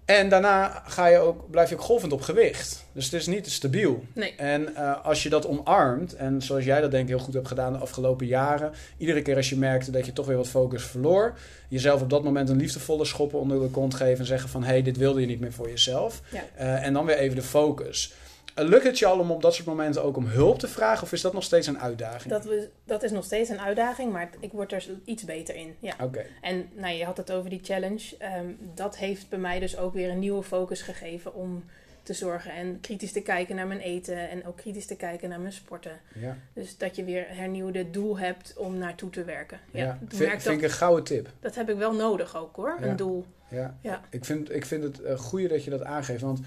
En 0.08 0.28
daarna 0.28 0.82
ga 0.86 1.06
je 1.06 1.18
ook, 1.18 1.50
blijf 1.50 1.68
je 1.68 1.74
ook 1.74 1.80
golvend 1.80 2.12
op 2.12 2.20
gewicht. 2.20 2.84
Dus 2.92 3.04
het 3.04 3.14
is 3.14 3.26
niet 3.26 3.50
stabiel. 3.50 4.04
nee. 4.12 4.34
En 4.36 4.76
eh, 4.76 5.04
als 5.04 5.22
je 5.22 5.28
dat 5.28 5.46
omarmt, 5.46 6.14
en 6.14 6.42
zoals 6.42 6.64
jij 6.64 6.80
dat 6.80 6.90
denk 6.90 7.02
ik 7.02 7.08
heel 7.08 7.24
goed 7.24 7.34
hebt 7.34 7.48
gedaan 7.48 7.72
de 7.72 7.78
afgelopen 7.78 8.26
jaren, 8.26 8.72
iedere 8.96 9.22
keer 9.22 9.36
als 9.36 9.48
je 9.48 9.56
merkte 9.56 9.90
dat 9.90 10.06
je 10.06 10.12
toch 10.12 10.26
weer 10.26 10.36
wat 10.36 10.48
focus 10.48 10.82
verloor, 10.84 11.34
jezelf 11.68 12.02
op 12.02 12.10
dat 12.10 12.24
moment 12.24 12.48
een 12.48 12.56
liefdevolle 12.56 13.04
schoppen 13.04 13.38
onder 13.38 13.60
de 13.60 13.68
kont 13.68 13.94
geven 13.94 14.18
en 14.18 14.26
zeggen 14.26 14.48
van 14.48 14.62
hé, 14.62 14.68
hey, 14.68 14.82
dit 14.82 14.96
wilde 14.96 15.20
je 15.20 15.26
niet 15.26 15.40
meer 15.40 15.52
voor 15.52 15.68
jezelf. 15.68 16.22
Ja. 16.30 16.44
Eh, 16.54 16.86
en 16.86 16.92
dan 16.92 17.06
weer 17.06 17.18
even 17.18 17.36
de 17.36 17.42
focus. 17.42 18.12
Eh, 18.58 18.68
lukt 18.68 18.84
het 18.84 18.98
je 18.98 19.06
al 19.06 19.18
om 19.18 19.30
op 19.30 19.42
dat 19.42 19.54
soort 19.54 19.66
momenten 19.66 20.02
ook 20.02 20.16
om 20.16 20.26
hulp 20.26 20.58
te 20.58 20.68
vragen 20.68 21.02
of 21.02 21.12
is 21.12 21.20
dat 21.20 21.32
nog 21.32 21.42
steeds 21.44 21.66
een 21.66 21.80
uitdaging? 21.80 22.32
Dat, 22.32 22.44
we, 22.44 22.68
dat 22.84 23.02
is 23.02 23.10
nog 23.10 23.24
steeds 23.24 23.48
een 23.50 23.60
uitdaging, 23.60 24.12
maar 24.12 24.30
ik 24.40 24.52
word 24.52 24.72
er 24.72 24.86
iets 25.04 25.24
beter 25.24 25.54
in. 25.54 25.74
Ja. 25.80 25.94
Oké, 26.02 26.24
En 26.40 26.68
nou, 26.74 26.94
je 26.94 27.04
had 27.04 27.16
het 27.16 27.32
over 27.32 27.50
die 27.50 27.60
challenge. 27.62 28.16
Ehm, 28.18 28.46
dat 28.74 28.96
heeft 28.96 29.28
bij 29.28 29.38
mij 29.38 29.58
dus 29.58 29.76
ook 29.76 29.94
weer 29.94 30.10
een 30.10 30.18
nieuwe 30.18 30.42
focus 30.42 30.82
gegeven 30.82 31.34
om 31.34 31.64
te 32.02 32.12
zorgen 32.14 32.52
en 32.52 32.80
kritisch 32.80 33.12
te 33.12 33.20
kijken 33.20 33.56
naar 33.56 33.66
mijn 33.66 33.80
eten 33.80 34.30
en 34.30 34.46
ook 34.46 34.56
kritisch 34.56 34.86
te 34.86 34.96
kijken 34.96 35.28
naar 35.28 35.40
mijn 35.40 35.52
sporten. 35.52 36.00
ja. 36.14 36.36
Dus 36.52 36.76
dat 36.76 36.96
je 36.96 37.04
weer 37.04 37.24
hernieuwde 37.28 37.90
doel 37.90 38.18
hebt 38.18 38.54
om 38.56 38.78
naartoe 38.78 39.10
te 39.10 39.24
werken. 39.24 39.60
Ja, 39.70 39.98
Vind, 39.98 40.18
merk 40.18 40.30
vind 40.30 40.44
dat, 40.44 40.52
ik 40.54 40.62
een 40.62 40.70
gouden 40.70 41.04
tip. 41.04 41.28
dat 41.40 41.54
heb 41.54 41.70
ik 41.70 41.76
wel 41.76 41.92
nodig 41.94 42.36
ook 42.36 42.56
hoor, 42.56 42.76
Ja. 42.80 42.86
een 42.86 42.96
doel. 42.96 43.24
Ja. 43.50 43.76
Ja. 43.80 44.00
Ik, 44.10 44.24
vind, 44.24 44.54
ik 44.54 44.66
vind 44.66 44.82
het 44.82 45.00
uh, 45.00 45.18
goede 45.18 45.48
dat 45.48 45.64
je 45.64 45.70
dat 45.70 45.82
aangeeft, 45.84 46.22
want 46.22 46.40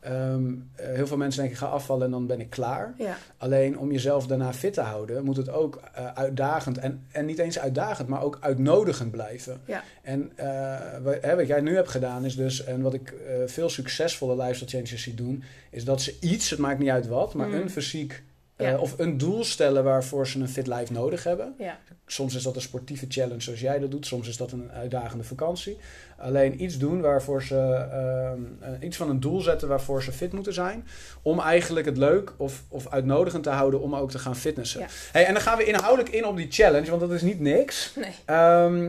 ehm, 0.00 0.52
eh, 0.74 0.86
heel 0.94 1.06
veel 1.06 1.16
mensen 1.16 1.40
denken 1.40 1.58
ik 1.60 1.64
ga 1.66 1.70
afvallen 1.72 2.04
en 2.04 2.10
dan 2.10 2.26
ben 2.26 2.40
ik 2.40 2.50
klaar. 2.50 2.94
Ja, 2.98 3.16
Alleen 3.36 3.78
om 3.78 3.92
jezelf 3.92 4.26
daarna 4.26 4.52
fit 4.52 4.72
te 4.72 4.80
houden, 4.80 5.24
moet 5.24 5.36
het 5.36 5.48
ook 5.50 5.80
eh, 5.94 6.06
uitdagend 6.14 6.78
en, 6.78 7.06
en 7.12 7.26
niet 7.26 7.38
eens 7.38 7.58
uitdagend, 7.58 8.08
maar 8.08 8.22
ook 8.22 8.38
uitnodigend 8.40 9.10
blijven. 9.10 9.60
Ja. 9.64 9.82
En 10.02 10.32
eh, 10.36 10.78
wat, 11.02 11.16
hè, 11.20 11.36
wat 11.36 11.46
jij 11.46 11.60
nu 11.60 11.74
hebt 11.74 11.88
gedaan 11.88 12.24
is 12.24 12.36
dus, 12.36 12.64
en 12.64 12.82
wat 12.82 12.94
ik 12.94 13.14
veel 13.46 13.68
succesvolle 13.68 14.36
lifestyle 14.42 14.70
changes 14.70 15.02
zie 15.02 15.14
doen, 15.14 15.42
is 15.70 15.84
dat 15.84 16.02
ze 16.02 16.16
iets, 16.20 16.50
het 16.50 16.58
maakt 16.58 16.78
niet 16.78 16.88
uit 16.88 17.06
wat, 17.06 17.34
maar 17.34 17.48
Mm. 17.48 17.54
een 17.54 17.70
fysiek 17.70 18.22
eh, 18.60 18.80
of 18.80 18.94
een 18.98 19.18
doel 19.18 19.44
stellen 19.44 19.84
waarvoor 19.84 20.26
ze 20.26 20.40
een 20.40 20.48
fit 20.48 20.66
life 20.66 20.92
nodig 20.92 21.24
hebben. 21.24 21.54
ja, 21.58 21.78
Soms 22.06 22.34
is 22.34 22.42
dat 22.42 22.56
een 22.56 22.62
sportieve 22.62 23.06
challenge 23.08 23.40
zoals 23.40 23.60
jij 23.60 23.78
dat 23.78 23.90
doet. 23.90 24.06
Soms 24.06 24.28
is 24.28 24.36
dat 24.36 24.52
een 24.52 24.70
uitdagende 24.72 25.24
vakantie. 25.24 25.78
Alleen 26.18 26.62
iets 26.62 26.78
doen 26.78 27.00
waarvoor 27.00 27.42
ze 27.42 27.56
ehm, 27.56 28.40
eh, 28.60 28.86
iets 28.86 28.96
van 28.96 29.10
een 29.10 29.20
doel 29.20 29.40
zetten 29.40 29.68
waarvoor 29.68 30.02
ze 30.02 30.12
fit 30.12 30.32
moeten 30.32 30.54
zijn. 30.54 30.86
Om 31.22 31.40
eigenlijk 31.40 31.86
het 31.86 31.96
leuk 31.96 32.32
of, 32.36 32.62
of 32.68 32.88
uitnodigend 32.88 33.42
te 33.42 33.50
houden 33.50 33.80
om 33.80 33.94
ook 33.94 34.10
te 34.10 34.18
gaan 34.18 34.36
fitnessen. 34.36 34.80
Ja. 34.80 34.86
Hey, 35.12 35.26
en 35.26 35.32
dan 35.32 35.42
gaan 35.42 35.58
we 35.58 35.64
inhoudelijk 35.64 36.14
in 36.14 36.26
op 36.26 36.36
die 36.36 36.50
challenge, 36.50 36.88
want 36.88 37.00
dat 37.00 37.12
is 37.12 37.22
niet 37.22 37.40
niks. 37.40 37.92
nee. 37.96 38.14
Ehm, 38.24 38.88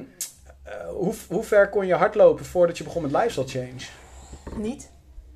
eh, 0.64 0.74
hoe, 0.90 1.14
hoe 1.28 1.44
ver 1.44 1.70
kon 1.70 1.86
je 1.88 1.94
hardlopen 1.94 2.46
voordat 2.46 2.78
je 2.78 2.84
begon 2.84 3.02
met 3.02 3.12
lifestyle 3.12 3.48
change? 3.48 3.82
Niet? 4.62 4.90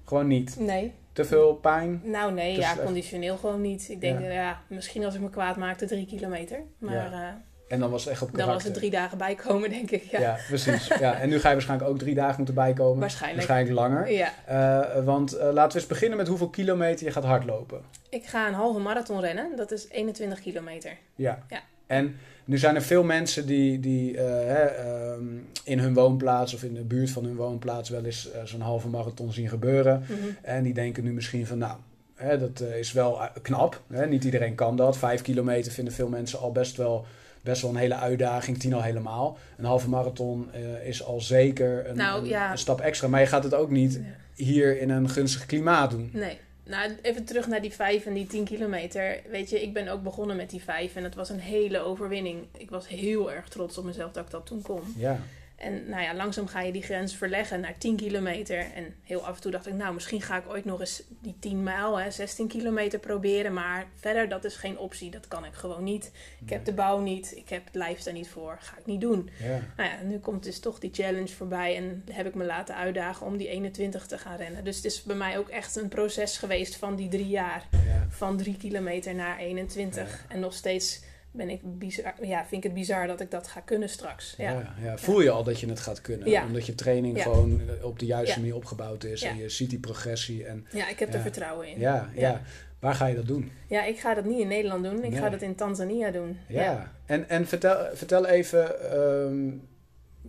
Gewoon 0.05 0.27
niet. 0.27 0.59
Nee. 0.59 0.93
Te 1.15 1.25
veel 1.25 1.53
pijn. 1.55 2.01
Nou 2.03 2.33
nee, 2.33 2.55
Dus 2.55 2.63
ja, 2.63 2.71
echt- 2.71 2.83
conditioneel 2.83 3.37
gewoon 3.37 3.61
niet. 3.61 3.89
Ik 3.89 4.01
denk, 4.01 4.19
Ja. 4.21 4.29
ja. 4.31 4.59
misschien 4.67 5.05
als 5.05 5.13
ik 5.15 5.21
me 5.21 5.29
kwaad 5.29 5.55
maakte, 5.55 5.85
drie 5.85 6.05
kilometer. 6.05 6.63
Maar 6.79 7.11
eh, 7.13 7.19
En 7.67 7.79
dan 7.79 7.89
was 7.89 8.03
het 8.03 8.13
echt 8.13 8.21
op 8.21 8.27
dan 8.27 8.37
was 8.37 8.45
karakter. 8.45 8.69
het 8.69 8.77
drie 8.79 8.91
dagen 8.91 9.17
bijkomen, 9.17 9.69
denk 9.69 9.91
ik. 9.91 10.03
Ja, 10.03 10.19
Ja, 10.19 10.37
precies. 10.47 10.87
Ja. 10.99 11.19
En 11.19 11.29
nu 11.29 11.39
ga 11.39 11.47
je 11.47 11.53
waarschijnlijk 11.53 11.89
ook 11.89 11.97
drie 11.97 12.15
dagen 12.15 12.35
moeten 12.37 12.55
bijkomen. 12.55 12.99
Waarschijnlijk. 12.99 13.47
Waarschijnlijk 13.47 13.79
langer. 13.79 14.11
ja. 14.11 14.29
Eh, 14.45 15.03
want 15.03 15.33
eh, 15.33 15.51
laten 15.51 15.71
we 15.71 15.77
eens 15.79 15.87
beginnen 15.87 16.17
met 16.17 16.27
hoeveel 16.27 16.49
kilometer 16.49 17.05
je 17.05 17.11
gaat 17.11 17.23
hardlopen. 17.23 17.81
Ik 18.09 18.25
ga 18.25 18.47
een 18.47 18.53
halve 18.53 18.79
marathon 18.79 19.19
rennen. 19.19 19.55
Dat 19.55 19.71
is 19.71 19.89
21 19.89 20.39
kilometer. 20.41 20.97
Ja. 21.15 21.39
Ja. 21.49 21.59
En 21.87 22.15
nu 22.45 22.57
zijn 22.57 22.75
er 22.75 22.81
veel 22.81 23.03
mensen 23.03 23.45
die, 23.45 23.79
die 23.79 24.17
eh, 24.17 24.23
hè, 24.25 24.63
ehm, 24.63 25.23
in 25.63 25.79
hun 25.79 25.93
woonplaats 25.93 26.53
of 26.53 26.63
in 26.63 26.73
de 26.73 26.83
buurt 26.83 27.09
van 27.09 27.25
hun 27.25 27.35
woonplaats 27.35 27.89
wel 27.89 28.03
eens 28.05 28.31
eh, 28.31 28.41
zo'n 28.43 28.61
halve 28.61 28.87
marathon 28.87 29.31
zien 29.33 29.49
gebeuren. 29.49 30.03
Mhm. 30.07 30.15
En 30.41 30.63
die 30.63 30.73
denken 30.73 31.03
nu 31.03 31.13
misschien 31.13 31.45
van, 31.47 31.57
nou, 31.57 31.77
hè, 32.15 32.37
dat 32.37 32.59
eh, 32.59 32.77
is 32.79 32.91
wel 32.91 33.19
knap. 33.41 33.81
Hè? 33.93 34.07
Niet 34.07 34.23
iedereen 34.23 34.55
kan 34.55 34.75
dat. 34.75 34.97
Vijf 34.97 35.21
kilometer 35.21 35.71
vinden 35.71 35.93
veel 35.93 36.09
mensen 36.09 36.39
al 36.39 36.51
best 36.51 36.77
wel, 36.77 37.05
best 37.41 37.61
wel 37.61 37.71
een 37.71 37.77
hele 37.77 37.95
uitdaging. 37.95 38.57
Tien 38.59 38.73
al 38.73 38.81
helemaal. 38.83 39.37
Een 39.57 39.65
halve 39.65 39.89
marathon 39.89 40.49
is 40.83 41.03
al 41.03 41.21
zeker 41.21 41.89
een, 41.89 41.95
Nou, 41.97 42.21
een- 42.21 42.27
ja. 42.27 42.51
een 42.51 42.57
stap 42.57 42.81
extra. 42.81 43.07
Maar 43.07 43.19
je 43.19 43.25
gaat 43.27 43.43
het 43.43 43.53
ook 43.53 43.69
niet 43.69 43.93
Ja. 43.93 44.43
hier 44.43 44.79
in 44.81 44.89
een 44.89 45.09
gunstig 45.09 45.45
klimaat 45.45 45.91
doen. 45.91 46.09
Nee. 46.13 46.37
Nou, 46.65 46.95
even 47.01 47.25
terug 47.25 47.47
naar 47.47 47.61
die 47.61 47.73
5 47.73 48.05
en 48.05 48.13
die 48.13 48.27
10 48.27 48.43
kilometer. 48.43 49.19
Weet 49.29 49.49
je, 49.49 49.61
ik 49.61 49.73
ben 49.73 49.87
ook 49.87 50.03
begonnen 50.03 50.35
met 50.35 50.49
die 50.49 50.63
5 50.63 50.95
en 50.95 51.03
het 51.03 51.15
was 51.15 51.29
een 51.29 51.39
hele 51.39 51.79
overwinning. 51.79 52.45
Ik 52.57 52.69
was 52.69 52.87
heel 52.87 53.31
erg 53.31 53.47
trots 53.47 53.77
op 53.77 53.83
mezelf 53.83 54.11
dat 54.11 54.25
ik 54.25 54.31
dat 54.31 54.45
toen 54.45 54.61
kon. 54.61 54.81
Ja, 54.97 55.19
En 55.65 55.89
nou 55.89 56.01
ja, 56.01 56.15
langzaam 56.15 56.47
ga 56.47 56.61
je 56.61 56.71
die 56.71 56.81
grens 56.81 57.15
verleggen 57.15 57.59
naar 57.59 57.77
10 57.77 57.95
kilometer. 57.95 58.57
En 58.75 58.95
heel 59.03 59.25
af 59.25 59.35
en 59.35 59.41
toe 59.41 59.51
dacht 59.51 59.67
ik, 59.67 59.73
nou, 59.73 59.93
misschien 59.93 60.21
ga 60.21 60.37
ik 60.37 60.49
ooit 60.49 60.65
nog 60.65 60.79
eens 60.79 61.03
die 61.21 61.35
10 61.39 61.63
mijl, 61.63 61.99
hè, 61.99 62.11
16 62.11 62.47
kilometer 62.47 62.99
proberen. 62.99 63.53
Maar 63.53 63.85
verder, 63.95 64.29
dat 64.29 64.43
is 64.43 64.55
geen 64.55 64.77
optie. 64.77 65.11
Dat 65.11 65.27
kan 65.27 65.45
ik 65.45 65.53
gewoon 65.53 65.83
niet. 65.83 66.11
Ik 66.41 66.49
heb 66.49 66.65
de 66.65 66.73
bouw 66.73 66.99
niet. 66.99 67.33
Ik 67.35 67.49
heb 67.49 67.65
het 67.65 67.75
lijf 67.75 68.01
daar 68.01 68.13
niet 68.13 68.29
voor. 68.29 68.57
Ga 68.59 68.77
ik 68.77 68.85
niet 68.85 69.01
doen. 69.01 69.29
ja. 69.39 69.59
Nou 69.77 69.89
ja, 69.89 69.95
nu 70.03 70.19
komt 70.19 70.43
dus 70.43 70.59
toch 70.59 70.79
die 70.79 70.93
challenge 70.93 71.27
voorbij. 71.35 71.75
En 71.75 72.03
heb 72.11 72.27
ik 72.27 72.35
me 72.35 72.45
laten 72.45 72.75
uitdagen 72.75 73.25
om 73.25 73.37
die 73.37 73.47
21 73.47 74.05
te 74.05 74.17
gaan 74.17 74.37
rennen. 74.37 74.63
Dus 74.63 74.75
het 74.75 74.85
is 74.85 75.03
bij 75.03 75.15
mij 75.15 75.37
ook 75.37 75.49
echt 75.49 75.75
een 75.75 75.87
proces 75.87 76.37
geweest 76.37 76.75
van 76.75 76.95
die 76.95 77.09
drie 77.09 77.27
jaar. 77.27 77.67
ja. 77.71 78.05
Van 78.09 78.37
3 78.37 78.57
kilometer 78.57 79.15
naar 79.15 79.37
21. 79.37 80.25
En 80.29 80.39
nog 80.39 80.53
steeds 80.53 81.01
ben 81.35 81.49
ik 81.49 81.59
bizar, 81.79 82.13
ja, 82.21 82.39
vind 82.45 82.51
ik 82.51 82.63
het 82.63 82.73
bizar 82.73 83.07
dat 83.07 83.21
ik 83.21 83.31
dat 83.31 83.47
ga 83.47 83.59
kunnen 83.59 83.89
straks. 83.89 84.33
Ja. 84.37 84.51
Ja, 84.51 84.73
ja. 84.83 84.97
Voel 84.97 85.21
je 85.21 85.29
al 85.29 85.43
dat 85.43 85.59
je 85.59 85.67
het 85.69 85.79
gaat 85.79 86.01
kunnen? 86.01 86.29
Ja. 86.29 86.45
Omdat 86.45 86.65
je 86.65 86.75
training 86.75 87.21
gewoon 87.21 87.61
op 87.81 87.99
de 87.99 88.05
juiste 88.05 88.39
manier 88.39 88.55
opgebouwd 88.55 89.03
is. 89.03 89.21
En 89.21 89.37
je 89.37 89.49
ziet 89.49 89.69
die 89.69 89.79
progressie. 89.79 90.45
En 90.45 90.67
Ja, 90.71 90.89
ik 90.89 90.99
heb 90.99 91.13
er 91.13 91.19
vertrouwen 91.21 91.67
in. 91.67 91.79
ja, 91.79 92.09
ja. 92.13 92.41
Waar 92.79 92.93
ga 92.95 93.05
je 93.05 93.15
dat 93.15 93.27
doen? 93.27 93.51
Ja, 93.67 93.83
ik 93.85 93.99
ga 93.99 94.13
dat 94.13 94.25
niet 94.25 94.39
in 94.39 94.47
Nederland 94.47 94.83
doen. 94.83 95.03
Ik 95.03 95.09
Nee. 95.11 95.19
ga 95.19 95.29
dat 95.29 95.41
in 95.41 95.55
Tanzania 95.55 96.11
doen. 96.11 96.37
Ja. 96.47 96.91
En, 97.05 97.29
en 97.29 97.47
vertel, 97.47 97.77
vertel 97.93 98.25
even... 98.25 98.91
ehm, 98.91 99.49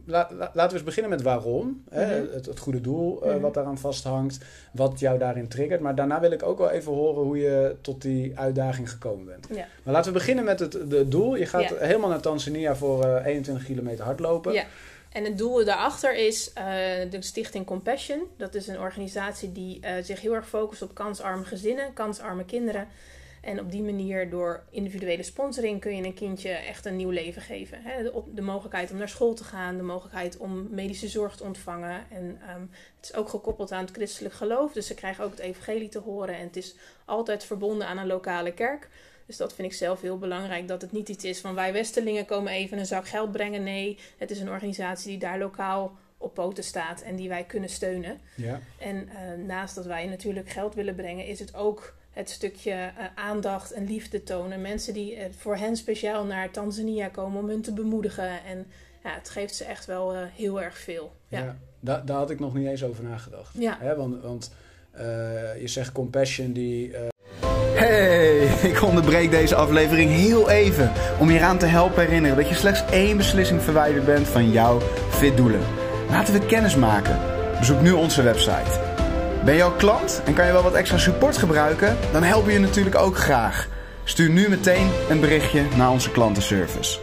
la- 0.07 0.29
la- 0.33 0.51
laten 0.55 0.69
we 0.71 0.75
eens 0.75 0.83
beginnen 0.83 1.11
met 1.11 1.23
waarom. 1.23 1.83
hè? 1.91 2.21
Mhm. 2.21 2.33
Het, 2.35 2.47
het 2.47 2.59
goede 2.59 2.81
doel 2.81 3.23
eh, 3.23 3.31
Mhm. 3.33 3.41
wat 3.41 3.55
daaraan 3.55 3.79
vasthangt. 3.79 4.39
Wat 4.73 4.99
jou 5.01 5.19
daarin 5.19 5.49
triggert. 5.49 5.81
Maar 5.81 5.95
daarna 5.95 6.21
wil 6.21 6.31
ik 6.31 6.43
ook 6.43 6.59
wel 6.59 6.71
even 6.71 6.93
horen 6.93 7.23
hoe 7.23 7.39
je 7.39 7.77
tot 7.81 8.03
die 8.03 8.39
uitdaging 8.39 8.91
gekomen 8.91 9.27
bent. 9.27 9.47
Ja. 9.51 9.67
Maar 9.83 9.95
laten 9.95 10.13
we 10.13 10.19
beginnen 10.19 10.45
met 10.45 10.59
het 10.61 10.73
de 10.73 11.09
doel. 11.09 11.37
Je 11.37 11.47
gaat 11.47 11.63
Ja. 11.69 11.75
helemaal 11.79 12.09
naar 12.11 12.21
Tanzania 12.21 12.77
voor 12.77 13.05
eh, 13.05 13.27
21 13.27 13.65
kilometer 13.65 14.05
hardlopen. 14.05 14.53
Ja. 14.53 14.65
En 15.13 15.25
het 15.25 15.39
doel 15.39 15.65
daarachter 15.65 16.15
is 16.17 16.53
uh, 16.59 16.65
de 17.11 17.17
stichting 17.23 17.67
Compassion. 17.67 18.21
Dat 18.37 18.55
is 18.55 18.67
een 18.67 18.79
organisatie 18.81 19.53
die 19.53 19.81
uh, 19.85 19.91
zich 20.03 20.21
heel 20.21 20.35
erg 20.35 20.49
focust 20.49 20.83
op 20.83 20.95
kansarme 20.95 21.45
gezinnen, 21.45 21.93
kansarme 21.93 22.45
kinderen. 22.45 22.87
En 23.47 23.61
op 23.61 23.71
die 23.71 23.83
manier, 23.83 24.31
door 24.31 24.63
individuele 24.71 25.23
sponsoring, 25.23 25.81
kun 25.81 25.97
je 25.97 26.03
een 26.03 26.15
kindje 26.15 26.51
echt 26.51 26.85
een 26.85 26.97
nieuw 26.97 27.11
leven 27.11 27.43
geven. 27.43 27.83
De, 27.83 28.23
de, 28.35 28.43
mogelijkheid 28.43 28.91
om 28.91 28.97
naar 28.97 29.09
school 29.09 29.35
te 29.35 29.45
gaan, 29.45 29.77
de 29.77 29.83
mogelijkheid 29.83 30.37
om 30.37 30.69
medische 30.71 31.09
zorg 31.09 31.37
te 31.37 31.45
ontvangen. 31.45 32.05
En 32.11 32.25
um, 32.25 32.71
het 32.97 33.05
is 33.11 33.15
ook 33.15 33.29
gekoppeld 33.29 33.73
aan 33.73 33.85
het 33.85 33.95
christelijk 33.95 34.35
geloof. 34.35 34.73
Dus 34.73 34.87
ze 34.87 34.95
krijgen 34.95 35.25
ook 35.25 35.31
het 35.31 35.39
evangelie 35.39 35.89
te 35.89 35.99
horen. 35.99 36.37
En 36.37 36.47
het 36.47 36.57
is 36.57 36.75
altijd 37.05 37.45
verbonden 37.45 37.87
aan 37.87 37.99
een 37.99 38.07
lokale 38.07 38.53
kerk. 38.53 38.89
Dus 39.27 39.37
dat 39.37 39.55
vind 39.55 39.69
ik 39.69 39.75
zelf 39.79 40.01
heel 40.01 40.19
belangrijk. 40.19 40.69
Dat 40.69 40.83
het 40.83 40.93
niet 40.93 41.09
iets 41.09 41.25
is 41.25 41.41
van 41.41 41.55
wij 41.55 41.73
Westerlingen 41.73 42.27
komen 42.27 42.53
even 42.53 42.79
een 42.79 42.87
zak 42.87 43.09
geld 43.09 43.33
brengen. 43.33 43.63
Nee, 43.63 43.99
het 44.19 44.31
is 44.31 44.41
een 44.41 44.51
organisatie 44.51 45.09
die 45.09 45.19
daar 45.19 45.39
lokaal 45.39 45.97
op 46.19 46.35
poten 46.35 46.65
staat 46.65 47.03
en 47.03 47.17
die 47.17 47.29
wij 47.29 47.45
kunnen 47.45 47.69
steunen. 47.69 48.21
Ja. 48.35 48.61
En 48.79 49.09
uh, 49.09 49.45
naast 49.47 49.75
dat 49.75 49.87
wij 49.87 50.07
natuurlijk 50.07 50.49
geld 50.49 50.75
willen 50.75 50.95
brengen, 50.95 51.27
is 51.27 51.39
het 51.39 51.55
ook 51.55 51.95
het 52.17 52.31
stukje 52.31 52.71
uh, 52.71 53.05
aandacht 53.15 53.73
en 53.73 53.87
liefde 53.87 54.23
tonen. 54.23 54.61
Mensen 54.61 54.95
die 54.95 55.17
uh, 55.17 55.23
voor 55.39 55.57
hen 55.57 55.77
speciaal 55.77 56.25
naar 56.25 56.51
Tanzania 56.51 57.09
komen 57.09 57.41
om 57.41 57.49
hun 57.49 57.63
te 57.63 57.73
bemoedigen. 57.73 58.45
En 58.45 58.67
ja, 59.05 59.15
het 59.15 59.29
geeft 59.29 59.55
ze 59.55 59.65
echt 59.65 59.87
wel 59.87 60.15
uh, 60.15 60.21
heel 60.35 60.63
erg 60.63 60.79
veel. 60.79 61.13
Ja, 61.29 61.57
daar 61.81 62.17
had 62.17 62.31
ik 62.31 62.41
nog 62.41 62.55
niet 62.55 62.67
eens 62.67 62.85
over 62.85 63.05
nagedacht. 63.05 63.55
Ja. 63.59 63.77
Hè, 63.81 63.97
want 63.97 64.23
want 64.23 64.51
je 65.61 65.69
zegt 65.69 65.93
compassion 65.93 66.53
die... 66.53 66.93
Hey, 67.75 68.39
ik 68.71 68.83
onderbreek 68.83 69.31
deze 69.31 69.55
aflevering 69.55 70.11
heel 70.11 70.51
even 70.51 70.93
om 71.21 71.31
je 71.31 71.39
eraan 71.39 71.59
te 71.59 71.67
helpen 71.67 72.05
herinneren 72.05 72.37
dat 72.37 72.49
je 72.49 72.55
slechts 72.55 72.85
één 72.91 73.17
beslissing 73.17 73.63
verwijderd 73.63 74.05
bent 74.05 74.27
van 74.27 74.51
jouw 74.51 74.81
fit 75.11 75.37
doelen. 75.37 75.61
Laten 76.11 76.35
we 76.35 76.47
kennis 76.47 76.77
maken. 76.77 77.19
Bezoek 77.59 77.81
nu 77.81 77.93
onze 77.93 78.23
website 78.23 78.86
ben 79.47 79.55
je 79.55 79.63
al 79.63 79.73
klant 79.73 80.23
en 80.25 80.35
kan 80.35 80.47
je 80.47 80.53
wel 80.53 80.63
wat 80.63 80.75
extra 80.75 80.99
support 80.99 81.37
gebruiken? 81.37 81.97
Dan 82.13 82.23
helpen 82.23 82.47
we 82.47 82.53
je 82.53 82.59
natuurlijk 82.59 82.97
ook 82.97 83.17
graag. 83.17 83.69
Stuur 84.05 84.31
nu 84.31 84.49
meteen 84.49 84.91
een 85.11 85.21
berichtje 85.21 85.63
naar 85.77 85.91
onze 85.91 86.11
klantenservice. 86.11 86.99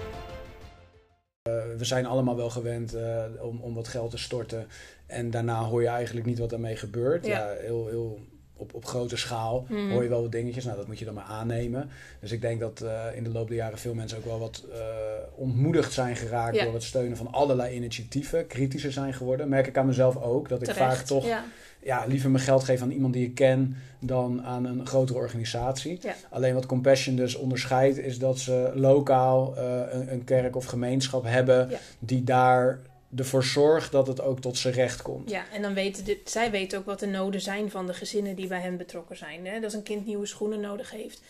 Uh, 1.48 1.54
we 1.78 1.86
zijn 1.86 2.06
allemaal 2.06 2.36
wel 2.36 2.50
gewend 2.50 2.96
uh, 2.96 3.24
om, 3.42 3.60
om 3.62 3.74
wat 3.74 3.88
geld 3.88 4.12
te 4.12 4.18
storten. 4.18 4.68
En 5.08 5.32
daarna 5.32 5.64
hoor 5.64 5.82
je 5.82 5.88
eigenlijk 5.88 6.26
niet 6.26 6.40
wat 6.40 6.52
ermee 6.52 6.76
gebeurt. 6.76 7.26
Ja. 7.26 7.38
ja 7.38 7.56
heel, 7.62 7.88
heel 7.88 8.20
op, 8.54 8.74
op 8.74 8.86
grote 8.86 9.18
schaal 9.18 9.66
mm. 9.70 9.92
hoor 9.92 10.04
je 10.04 10.10
wel 10.10 10.22
wat 10.22 10.32
dingetjes. 10.32 10.66
Nou, 10.66 10.78
dat 10.78 10.88
moet 10.88 11.00
je 11.00 11.06
dan 11.06 11.14
maar 11.14 11.24
aannemen. 11.24 11.90
Dus 12.20 12.32
ik 12.32 12.42
denk 12.42 12.60
dat 12.60 12.82
uh, 12.84 13.04
in 13.16 13.24
de 13.24 13.30
loop 13.30 13.48
der 13.48 13.58
jaren 13.58 13.78
veel 13.78 13.94
mensen 13.94 14.18
ook 14.18 14.26
wel 14.26 14.40
wat 14.40 14.66
uh, 14.70 14.76
ontmoedigd 15.36 15.94
zijn 15.94 16.16
geraakt 16.16 16.56
ja. 16.56 16.64
door 16.64 16.74
het 16.74 16.84
steunen 16.84 17.18
van 17.18 17.32
allerlei 17.32 17.76
initiatieven. 17.76 18.48
Kritischer 18.48 18.92
zijn 18.92 19.14
geworden. 19.14 19.50
Merk 19.50 19.68
ik 19.68 19.78
aan 19.78 19.86
mezelf 19.86 20.22
ook. 20.22 20.50
Dat 20.50 20.68
ik 20.68 20.76
vaak 20.76 20.98
toch 20.98 21.26
ja. 21.26 21.44
Ja. 21.86 22.06
liever 22.06 22.30
mijn 22.30 22.44
geld 22.44 22.64
geef 22.64 22.82
aan 22.82 22.92
iemand 22.92 23.14
die 23.14 23.26
ik 23.26 23.36
ken 23.36 23.78
dan 24.00 24.44
aan 24.44 24.66
een 24.66 24.88
grotere 24.88 25.18
organisatie. 25.18 26.00
Alleen 26.30 26.54
wat 26.54 26.66
Compassion 26.66 27.16
dus 27.16 27.36
onderscheidt 27.36 27.98
is 27.98 28.20
dat 28.20 28.40
ze 28.40 28.72
lokaal 28.76 29.54
uh, 29.58 29.64
een, 29.92 30.12
een, 30.12 30.24
kerk 30.24 30.56
of 30.56 30.66
gemeenschap 30.66 31.24
hebben 31.24 31.70
die 32.00 32.24
daar 32.24 32.80
ervoor 33.16 33.44
zorgt 33.44 33.92
dat 33.92 34.08
het 34.08 34.22
ook 34.22 34.40
tot 34.40 34.58
zijn 34.58 34.74
recht 34.74 35.02
komt. 35.02 35.30
Ja, 35.30 35.44
en 35.54 35.62
dan 35.62 35.74
weten 35.74 36.06
de, 36.06 36.20
zij 36.26 36.52
weten 36.52 36.80
ook 36.80 36.86
wat 36.86 37.00
de 37.00 37.08
noden 37.08 37.42
zijn 37.42 37.72
van 37.72 37.88
de 37.88 37.94
gezinnen 37.94 38.36
die 38.36 38.48
bij 38.48 38.62
hen 38.62 38.78
betrokken 38.78 39.18
zijn. 39.18 39.46
Hè? 39.46 39.60
Dat 39.60 39.74
een 39.74 39.84
kind 39.84 40.06
nieuwe 40.06 40.26
schoenen 40.26 40.60
nodig 40.60 40.92
heeft, 40.92 41.22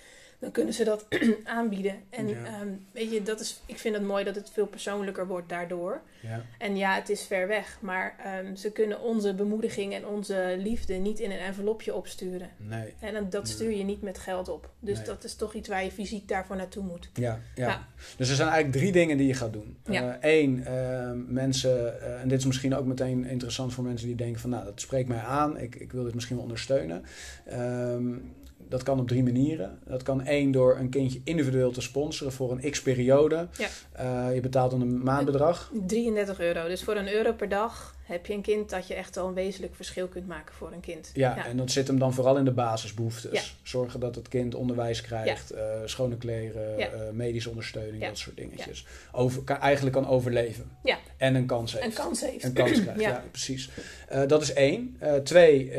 dan 0.43 0.51
kunnen 0.51 0.73
ze 0.73 0.83
dat 0.83 1.05
aanbieden. 1.43 1.95
En 2.09 2.45
ehm, 2.45 2.67
weet 2.91 3.11
je, 3.11 3.23
dat 3.23 3.39
is, 3.39 3.61
ik 3.65 3.79
vind 3.79 3.95
het 3.95 4.03
mooi 4.03 4.23
dat 4.23 4.35
het 4.35 4.49
veel 4.49 4.65
persoonlijker 4.65 5.27
wordt 5.27 5.49
daardoor. 5.49 6.01
Ja. 6.21 6.41
En 6.57 6.77
ja, 6.77 6.95
het 6.95 7.09
is 7.09 7.23
ver 7.23 7.47
weg, 7.47 7.77
maar 7.81 8.15
um, 8.45 8.55
ze 8.55 8.71
kunnen 8.71 9.01
onze 9.01 9.33
bemoediging 9.33 9.93
en 9.93 10.07
onze 10.07 10.55
liefde 10.59 10.93
niet 10.93 11.19
in 11.19 11.31
een 11.31 11.39
envelopje 11.39 11.93
opsturen. 11.93 12.49
Nee. 12.57 12.93
En 12.99 13.29
dat 13.29 13.47
stuur 13.47 13.71
je 13.71 13.83
niet 13.83 14.01
met 14.01 14.17
geld 14.17 14.49
op. 14.49 14.69
Dus 14.79 14.97
nee. 14.97 15.05
dat 15.05 15.23
is 15.23 15.35
toch 15.35 15.53
iets 15.53 15.67
waar 15.67 15.83
je 15.83 15.91
fysiek 15.91 16.27
daarvoor 16.27 16.55
naartoe 16.55 16.83
moet. 16.83 17.09
Ja, 17.13 17.39
ja, 17.55 17.67
ja. 17.67 17.87
Dus 18.17 18.29
er 18.29 18.35
zijn 18.35 18.49
eigenlijk 18.49 18.77
drie 18.77 18.91
dingen 18.91 19.17
die 19.17 19.27
je 19.27 19.33
gaat 19.33 19.53
doen. 19.53 19.77
Eén, 20.19 20.57
uh, 20.57 20.73
uh, 20.73 21.11
mensen, 21.27 21.95
uh, 22.01 22.21
en 22.21 22.27
dit 22.27 22.39
is 22.39 22.45
misschien 22.45 22.75
ook 22.75 22.85
meteen 22.85 23.25
interessant 23.25 23.73
voor 23.73 23.83
mensen 23.83 24.07
die 24.07 24.15
denken 24.15 24.41
van, 24.41 24.49
nou, 24.49 24.65
dat 24.65 24.81
spreekt 24.81 25.07
mij 25.07 25.21
aan. 25.21 25.57
Ik, 25.57 25.75
ik 25.75 25.91
wil 25.91 26.03
dit 26.03 26.13
misschien 26.13 26.35
wel 26.35 26.45
ondersteunen. 26.45 27.05
Um, 27.53 28.33
dat 28.73 28.83
kan 28.83 28.99
op 28.99 29.07
drie 29.07 29.23
manieren. 29.23 29.79
Dat 29.85 30.03
kan 30.03 30.25
één 30.25 30.51
door 30.51 30.77
een 30.77 30.89
kindje 30.89 31.21
individueel 31.23 31.71
te 31.71 31.81
sponsoren 31.81 32.33
voor 32.33 32.51
een 32.51 32.71
x-periode. 32.71 33.47
Ja. 33.57 33.67
Uh, 34.27 34.33
je 34.33 34.41
betaalt 34.41 34.71
dan 34.71 34.81
een 34.81 35.03
maandbedrag. 35.03 35.71
33 35.87 36.39
euro. 36.39 36.67
Dus 36.67 36.83
voor 36.83 36.95
een 36.95 37.13
euro 37.13 37.33
per 37.33 37.49
dag 37.49 37.95
heb 38.03 38.25
je 38.25 38.33
een 38.33 38.41
kind 38.41 38.69
dat 38.69 38.87
je 38.87 38.93
echt 38.93 39.17
al 39.17 39.27
een 39.27 39.33
wezenlijk 39.33 39.75
verschil 39.75 40.07
kunt 40.07 40.27
maken 40.27 40.55
voor 40.55 40.71
een 40.71 40.79
kind. 40.79 41.11
Ja, 41.13 41.45
en 41.45 41.57
dat 41.57 41.71
zit 41.71 41.87
hem 41.87 41.99
dan 41.99 42.13
vooral 42.13 42.37
in 42.37 42.45
de 42.45 42.51
basisbehoeftes. 42.51 43.57
Zorgen 43.63 43.99
dat 43.99 44.15
het 44.15 44.27
kind 44.27 44.55
onderwijs 44.55 45.01
krijgt, 45.01 45.53
uh, 45.53 45.59
schone 45.85 46.17
kleren, 46.17 46.79
uh, 46.79 46.85
medische 47.11 47.49
ondersteuning, 47.49 48.05
dat 48.05 48.17
soort 48.17 48.37
dingetjes. 48.37 48.85
Over, 49.11 49.43
kan, 49.43 49.57
eigenlijk 49.57 49.95
kan 49.95 50.07
overleven. 50.07 50.71
Ja. 50.83 50.97
En 51.17 51.35
een 51.35 51.45
kans 51.45 51.73
heeft. 51.73 51.85
Een 51.85 51.93
kans 51.93 52.21
heeft. 52.21 52.43
Een 52.43 52.53
kans 52.53 52.81
krijgt, 52.81 53.01
ja, 53.01 53.23
precies. 53.31 53.69
dat 54.27 54.41
is 54.41 54.53
één. 54.53 54.97
twee, 55.23 55.77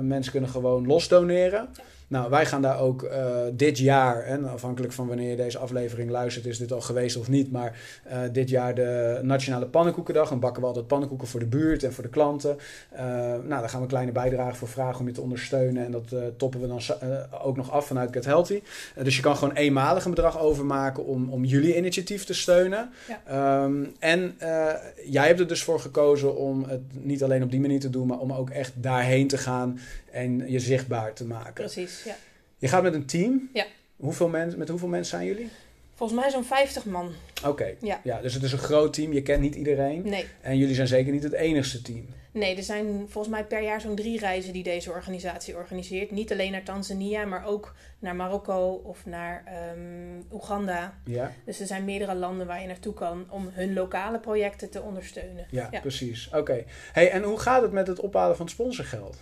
mensen 0.00 0.32
kunnen 0.32 0.50
gewoon 0.50 0.86
los 0.86 1.08
doneren. 1.08 1.68
Nou, 2.08 2.30
wij 2.30 2.46
gaan 2.46 2.62
daar 2.62 2.80
ook 2.80 3.02
uh, 3.02 3.36
dit 3.52 3.78
jaar, 3.78 4.22
en 4.22 4.44
afhankelijk 4.44 4.92
van 4.92 5.06
wanneer 5.06 5.30
je 5.30 5.36
deze 5.36 5.58
aflevering 5.58 6.10
luistert, 6.10 6.46
is 6.46 6.58
dit 6.58 6.72
al 6.72 6.80
geweest 6.80 7.16
of 7.16 7.28
niet, 7.28 7.52
maar 7.52 7.78
uh, 8.08 8.18
dit 8.32 8.48
jaar 8.48 8.74
de 8.74 9.20
Nationale 9.22 9.66
Pannenkoekendag. 9.66 10.28
Dan 10.28 10.40
bakken 10.40 10.60
we 10.60 10.68
altijd 10.68 10.86
pannenkoeken 10.86 11.28
voor 11.28 11.40
de 11.40 11.46
buurt 11.46 11.82
en 11.82 11.92
voor 11.92 12.02
de 12.04 12.10
klanten. 12.10 12.56
Uh, 12.94 13.00
nou, 13.00 13.48
daar 13.48 13.68
gaan 13.68 13.80
we 13.80 13.86
kleine 13.86 14.12
bijdrage 14.12 14.56
voor 14.56 14.68
vragen 14.68 15.00
om 15.00 15.06
je 15.06 15.12
te 15.12 15.20
ondersteunen. 15.20 15.84
En 15.84 15.90
dat 15.90 16.14
toppen 16.36 16.60
we 16.60 16.66
dan 16.66 16.80
ook 17.42 17.56
nog 17.56 17.70
af 17.70 17.86
vanuit 17.86 18.12
Get 18.12 18.24
Healthy. 18.24 18.62
dus 19.02 19.16
je 19.16 19.22
kan 19.22 19.36
gewoon 19.36 19.54
eenmalig 19.54 20.04
een 20.04 20.10
bedrag 20.10 20.40
overmaken 20.40 21.06
om, 21.06 21.28
om 21.30 21.44
jullie 21.44 21.76
initiatief 21.76 22.24
te 22.24 22.34
steunen. 22.34 22.90
Ja. 23.26 23.64
Um, 23.64 23.92
en 23.98 24.36
jij 25.04 25.26
hebt 25.26 25.40
er 25.40 25.48
dus 25.48 25.62
voor 25.62 25.80
gekozen 25.80 26.36
om 26.36 26.64
het 26.68 26.80
niet 26.92 27.22
alleen 27.22 27.42
op 27.42 27.50
die 27.50 27.60
manier 27.60 27.80
te 27.80 27.90
doen, 27.90 28.06
maar 28.06 28.18
om 28.18 28.32
ook 28.32 28.50
echt 28.50 28.72
daarheen 28.76 29.28
te 29.28 29.38
gaan 29.38 29.78
en 30.14 30.50
je 30.50 30.60
zichtbaar 30.60 31.12
te 31.12 31.24
maken. 31.24 31.54
Precies, 31.54 32.02
ja. 32.04 32.16
Je 32.58 32.68
gaat 32.68 32.82
met 32.82 32.94
een 32.94 33.06
team. 33.06 33.50
Ja. 33.52 33.66
Hoeveel 33.96 34.28
mensen, 34.28 34.58
met 34.58 34.68
hoeveel 34.68 34.88
mensen 34.88 35.18
zijn 35.18 35.26
jullie? 35.26 35.48
Volgens 35.94 36.20
mij 36.20 36.30
zo'n 36.30 36.44
50 36.44 36.84
man. 36.84 37.12
Oké. 37.44 37.74
Ja. 37.80 38.00
ja. 38.04 38.20
Dus 38.20 38.34
het 38.34 38.42
is 38.42 38.52
een 38.52 38.58
groot 38.58 38.92
team. 38.92 39.12
Je 39.12 39.22
kent 39.22 39.40
niet 39.40 39.54
iedereen. 39.54 40.02
Nee. 40.04 40.26
En 40.40 40.58
jullie 40.58 40.74
zijn 40.74 40.86
zeker 40.86 41.12
niet 41.12 41.22
het 41.22 41.32
enigste 41.32 41.82
team. 41.82 42.06
Nee, 42.32 42.56
er 42.56 42.62
zijn 42.62 43.06
volgens 43.08 43.34
mij 43.34 43.44
per 43.44 43.62
jaar 43.62 43.80
zo'n 43.80 43.94
drie 43.94 44.18
reizen 44.18 44.52
die 44.52 44.62
deze 44.62 44.90
organisatie 44.90 45.56
organiseert. 45.56 46.10
Niet 46.10 46.32
alleen 46.32 46.52
naar 46.52 46.62
Tanzania, 46.62 47.24
maar 47.24 47.46
ook 47.46 47.74
naar 47.98 48.16
Marokko 48.16 48.82
of 48.84 49.06
naar 49.06 49.44
um, 49.76 50.24
Oeganda. 50.32 50.98
Ja. 51.04 51.32
Dus 51.44 51.60
er 51.60 51.66
zijn 51.66 51.84
meerdere 51.84 52.14
landen 52.14 52.46
waar 52.46 52.60
je 52.60 52.66
naartoe 52.66 52.94
kan 52.94 53.26
om 53.30 53.50
hun 53.52 53.72
lokale 53.72 54.18
projecten 54.18 54.70
te 54.70 54.82
ondersteunen. 54.82 55.46
Ja, 55.50 55.70
precies. 55.80 56.28
Oké. 56.32 56.64
Hey, 56.92 57.10
en 57.10 57.22
hoe 57.22 57.38
gaat 57.38 57.62
het 57.62 57.72
met 57.72 57.86
het 57.86 58.00
ophalen 58.00 58.36
van 58.36 58.48
sponsorgeld? 58.48 59.16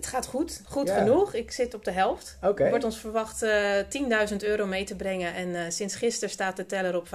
Het 0.00 0.08
gaat 0.08 0.26
goed, 0.26 0.62
goed 0.66 0.90
genoeg. 0.90 1.34
Ik 1.34 1.50
zit 1.50 1.74
op 1.74 1.84
de 1.84 1.90
helft. 1.90 2.38
Okay. 2.42 2.64
Er 2.64 2.70
wordt 2.70 2.84
ons 2.84 2.98
verwacht 2.98 3.42
uh, 3.42 3.78
eh, 3.78 4.30
10.000 4.30 4.36
euro 4.36 4.66
mee 4.66 4.84
te 4.84 4.96
brengen. 4.96 5.34
En 5.34 5.48
uh, 5.48 5.60
sinds 5.68 5.94
gisteren 5.94 6.30
staat 6.30 6.56
de 6.56 6.66
teller 6.66 6.96
op 6.96 7.06
5.000. 7.06 7.10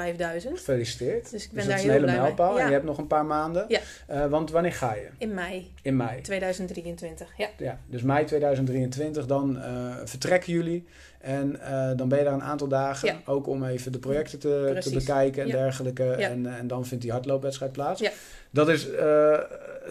Gefeliciteerd. 0.54 1.32
Dus 1.32 1.44
ik 1.44 1.52
ben 1.52 1.66
dus 1.66 1.74
daar 1.74 1.84
heel 1.84 2.00
blij 2.00 2.12
mee. 2.12 2.22
mijlpaal. 2.22 2.60
En 2.60 2.66
je 2.66 2.72
hebt 2.72 2.86
nog 2.86 2.98
een 2.98 3.08
paar 3.08 3.26
maanden. 3.26 3.66
Ja. 3.68 3.80
Uh, 4.10 4.26
want 4.26 4.52
wanneer 4.52 4.74
ga 4.74 4.94
je? 4.94 5.08
In 5.18 5.34
mei. 5.34 5.74
In 5.82 5.96
mei. 5.96 6.22
2023, 6.22 7.34
ja. 7.38 7.50
ja 7.58 7.80
dus 7.86 8.02
mei 8.02 8.26
2023, 8.26 9.26
dan 9.26 9.62
vertrekken 10.06 10.54
jullie. 10.54 10.88
En 11.26 11.60
dan 11.96 12.10
ben 12.10 12.18
je 12.18 12.24
daar 12.24 12.34
een 12.34 12.44
aantal 12.44 12.68
dagen. 12.68 13.08
Ja. 13.08 13.22
Ook 13.26 13.48
om 13.48 13.64
even 13.64 13.92
de 13.92 14.00
projecten 14.00 14.40
te, 14.40 14.78
te 14.80 14.94
bekijken 14.94 15.44
en 15.44 15.50
dergelijke. 15.50 16.12
En, 16.12 16.58
en 16.58 16.68
dan 16.68 16.86
vindt 16.86 17.04
die 17.04 17.12
hardloopwedstrijd 17.12 17.72
plaats. 17.72 18.04
Dat 18.50 18.70
is 18.70 18.88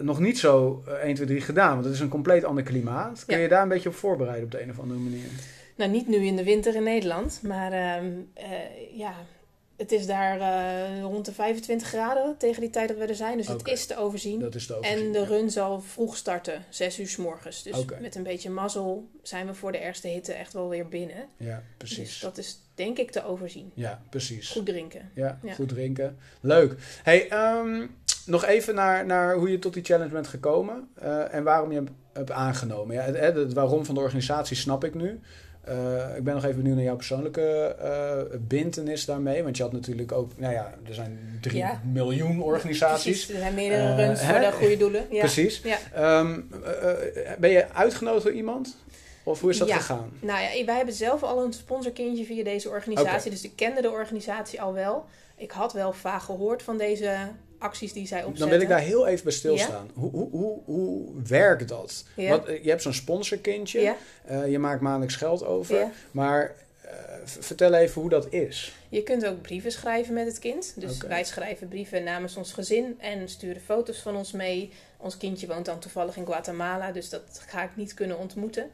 nog 0.01 0.19
niet 0.19 0.39
zo 0.39 0.83
1, 1.01 1.15
2, 1.15 1.27
3 1.27 1.41
gedaan. 1.41 1.73
Want 1.73 1.85
het 1.85 1.93
is 1.93 1.99
een 1.99 2.09
compleet 2.09 2.43
ander 2.43 2.63
klimaat. 2.63 3.23
Kun 3.25 3.39
je 3.39 3.47
daar 3.47 3.61
een 3.61 3.69
beetje 3.69 3.89
op 3.89 3.95
voorbereiden 3.95 4.45
op 4.45 4.51
de 4.51 4.61
een 4.61 4.69
of 4.69 4.79
andere 4.79 4.99
manier? 4.99 5.27
Nou, 5.75 5.91
niet 5.91 6.07
nu 6.07 6.25
in 6.25 6.35
de 6.35 6.43
winter 6.43 6.75
in 6.75 6.83
Nederland. 6.83 7.39
Maar 7.43 7.71
uh, 7.71 8.11
ja, 8.97 9.13
het 9.77 9.91
is 9.91 10.05
daar 10.05 10.39
uh, 10.39 11.01
rond 11.01 11.25
de 11.25 11.31
25 11.31 11.87
graden 11.87 12.37
tegen 12.37 12.61
die 12.61 12.69
tijd 12.69 12.87
dat 12.87 12.97
we 12.97 13.05
er 13.05 13.15
zijn. 13.15 13.37
Dus 13.37 13.45
okay. 13.45 13.57
het 13.57 13.67
is 13.67 13.85
te 13.85 13.97
overzien. 13.97 14.39
Dat 14.39 14.55
is 14.55 14.65
te 14.65 14.75
overzien. 14.75 15.05
En 15.05 15.11
de 15.11 15.25
run 15.25 15.51
zal 15.51 15.81
vroeg 15.81 16.17
starten, 16.17 16.65
6 16.69 16.99
uur 16.99 17.07
s 17.07 17.15
morgens. 17.15 17.63
Dus 17.63 17.77
okay. 17.77 18.01
met 18.01 18.15
een 18.15 18.23
beetje 18.23 18.49
mazzel 18.49 19.09
zijn 19.21 19.47
we 19.47 19.53
voor 19.53 19.71
de 19.71 19.79
eerste 19.79 20.07
hitte 20.07 20.33
echt 20.33 20.53
wel 20.53 20.69
weer 20.69 20.87
binnen. 20.87 21.25
Ja, 21.37 21.63
precies. 21.77 21.97
Dus 21.97 22.19
dat 22.19 22.37
is 22.37 22.59
denk 22.75 22.97
ik 22.97 23.11
te 23.11 23.25
overzien. 23.25 23.71
Ja, 23.73 24.01
precies. 24.09 24.49
Goed 24.49 24.65
drinken. 24.65 25.11
Ja, 25.13 25.39
ja. 25.43 25.53
goed 25.53 25.69
drinken. 25.69 26.17
Leuk. 26.41 26.75
Hey, 27.03 27.31
um, 27.57 27.95
nog 28.25 28.45
even 28.45 28.75
naar, 28.75 29.05
naar 29.05 29.35
hoe 29.35 29.51
je 29.51 29.59
tot 29.59 29.73
die 29.73 29.83
challenge 29.83 30.11
bent 30.11 30.27
gekomen 30.27 30.89
uh, 31.03 31.33
en 31.33 31.43
waarom 31.43 31.69
je 31.69 31.75
hem 31.75 31.87
hebt 32.13 32.31
aangenomen. 32.31 32.95
Ja, 32.95 33.01
het, 33.01 33.35
het, 33.35 33.53
waarom 33.53 33.85
van 33.85 33.95
de 33.95 34.01
organisatie 34.01 34.57
snap 34.57 34.83
ik 34.83 34.93
nu. 34.93 35.19
Ik 36.17 36.23
ben 36.23 36.33
nog 36.33 36.43
even 36.43 36.55
benieuwd 36.55 36.75
naar 36.75 36.85
jouw 36.85 36.95
persoonlijke 36.95 37.75
uh, 37.83 38.39
bintenis 38.39 39.05
daarmee. 39.05 39.43
Want 39.43 39.57
je 39.57 39.63
had 39.63 39.71
natuurlijk 39.71 40.11
ook, 40.11 40.31
nou 40.37 40.53
ja, 40.53 40.73
er 40.87 40.93
zijn 40.93 41.39
drie 41.41 41.65
miljoen 41.93 42.41
organisaties. 42.41 43.03
Precies, 43.03 43.29
er 43.29 43.39
zijn 43.39 43.53
meerdere 43.53 43.95
runs 43.95 44.21
voor 44.21 44.39
de 44.39 44.51
goede 44.51 44.77
doelen. 44.77 45.05
Ja. 45.09 45.19
Precies. 45.19 45.61
Ehm, 45.93 46.39
ben 47.39 47.49
je 47.49 47.69
uitgenodigd 47.73 48.23
door 48.23 48.33
iemand? 48.33 48.77
Of 49.23 49.41
hoe 49.41 49.49
is 49.49 49.57
dat 49.57 49.71
gegaan? 49.71 50.11
Nou 50.19 50.41
ja, 50.41 50.65
wij 50.65 50.75
hebben 50.75 50.93
zelf 50.93 51.23
al 51.23 51.43
een 51.43 51.53
sponsorkindje 51.53 52.25
via 52.25 52.43
deze 52.43 52.69
organisatie. 52.69 53.31
Dus 53.31 53.43
ik 53.43 53.55
kende 53.55 53.81
de 53.81 53.91
organisatie 53.91 54.61
al 54.61 54.73
wel. 54.73 55.05
Ik 55.37 55.51
had 55.51 55.73
wel 55.73 55.93
vaak 55.93 56.21
gehoord 56.21 56.63
van 56.63 56.77
deze 56.77 57.17
acties 57.59 57.93
die 57.93 58.07
zij 58.07 58.17
opzetten. 58.23 58.39
Dan 58.39 58.49
wil 58.49 58.61
ik 58.61 58.67
daar 58.67 58.79
heel 58.79 59.07
even 59.07 59.23
bij 59.23 59.33
stilstaan. 59.33 59.89
Hoe, 59.93 60.11
hoe, 60.11 60.29
hoe, 60.29 60.61
hoe 60.65 61.21
werkt 61.27 61.67
dat? 61.67 62.05
Want, 62.15 62.47
je 62.47 62.69
hebt 62.69 62.81
zo'n 62.81 62.93
sponsorkindje. 62.93 63.95
Uh, 64.31 64.51
je 64.51 64.59
maakt 64.59 64.81
maandelijks 64.81 65.15
geld 65.15 65.45
over. 65.45 65.91
Maar 66.11 66.55
uh, 66.85 66.91
vertel 67.23 67.73
even 67.73 68.01
hoe 68.01 68.09
dat 68.09 68.33
is. 68.33 68.75
Je 68.89 69.03
kunt 69.03 69.25
ook 69.25 69.41
brieven 69.41 69.71
schrijven 69.71 70.13
met 70.13 70.25
het 70.25 70.39
kind. 70.39 70.73
Dus 70.75 70.97
wij 70.97 71.23
schrijven 71.23 71.67
brieven 71.67 72.03
namens 72.03 72.35
ons 72.35 72.53
gezin 72.53 72.95
en 72.99 73.29
sturen 73.29 73.61
foto's 73.61 73.99
van 73.99 74.15
ons 74.15 74.31
mee. 74.31 74.71
Ons 74.97 75.17
kindje 75.17 75.47
woont 75.47 75.65
dan 75.65 75.79
toevallig 75.79 76.17
in 76.17 76.25
Guatemala, 76.25 76.91
dus 76.91 77.09
dat 77.09 77.41
ga 77.47 77.63
ik 77.63 77.75
niet 77.75 77.93
kunnen 77.93 78.17
ontmoeten. 78.17 78.69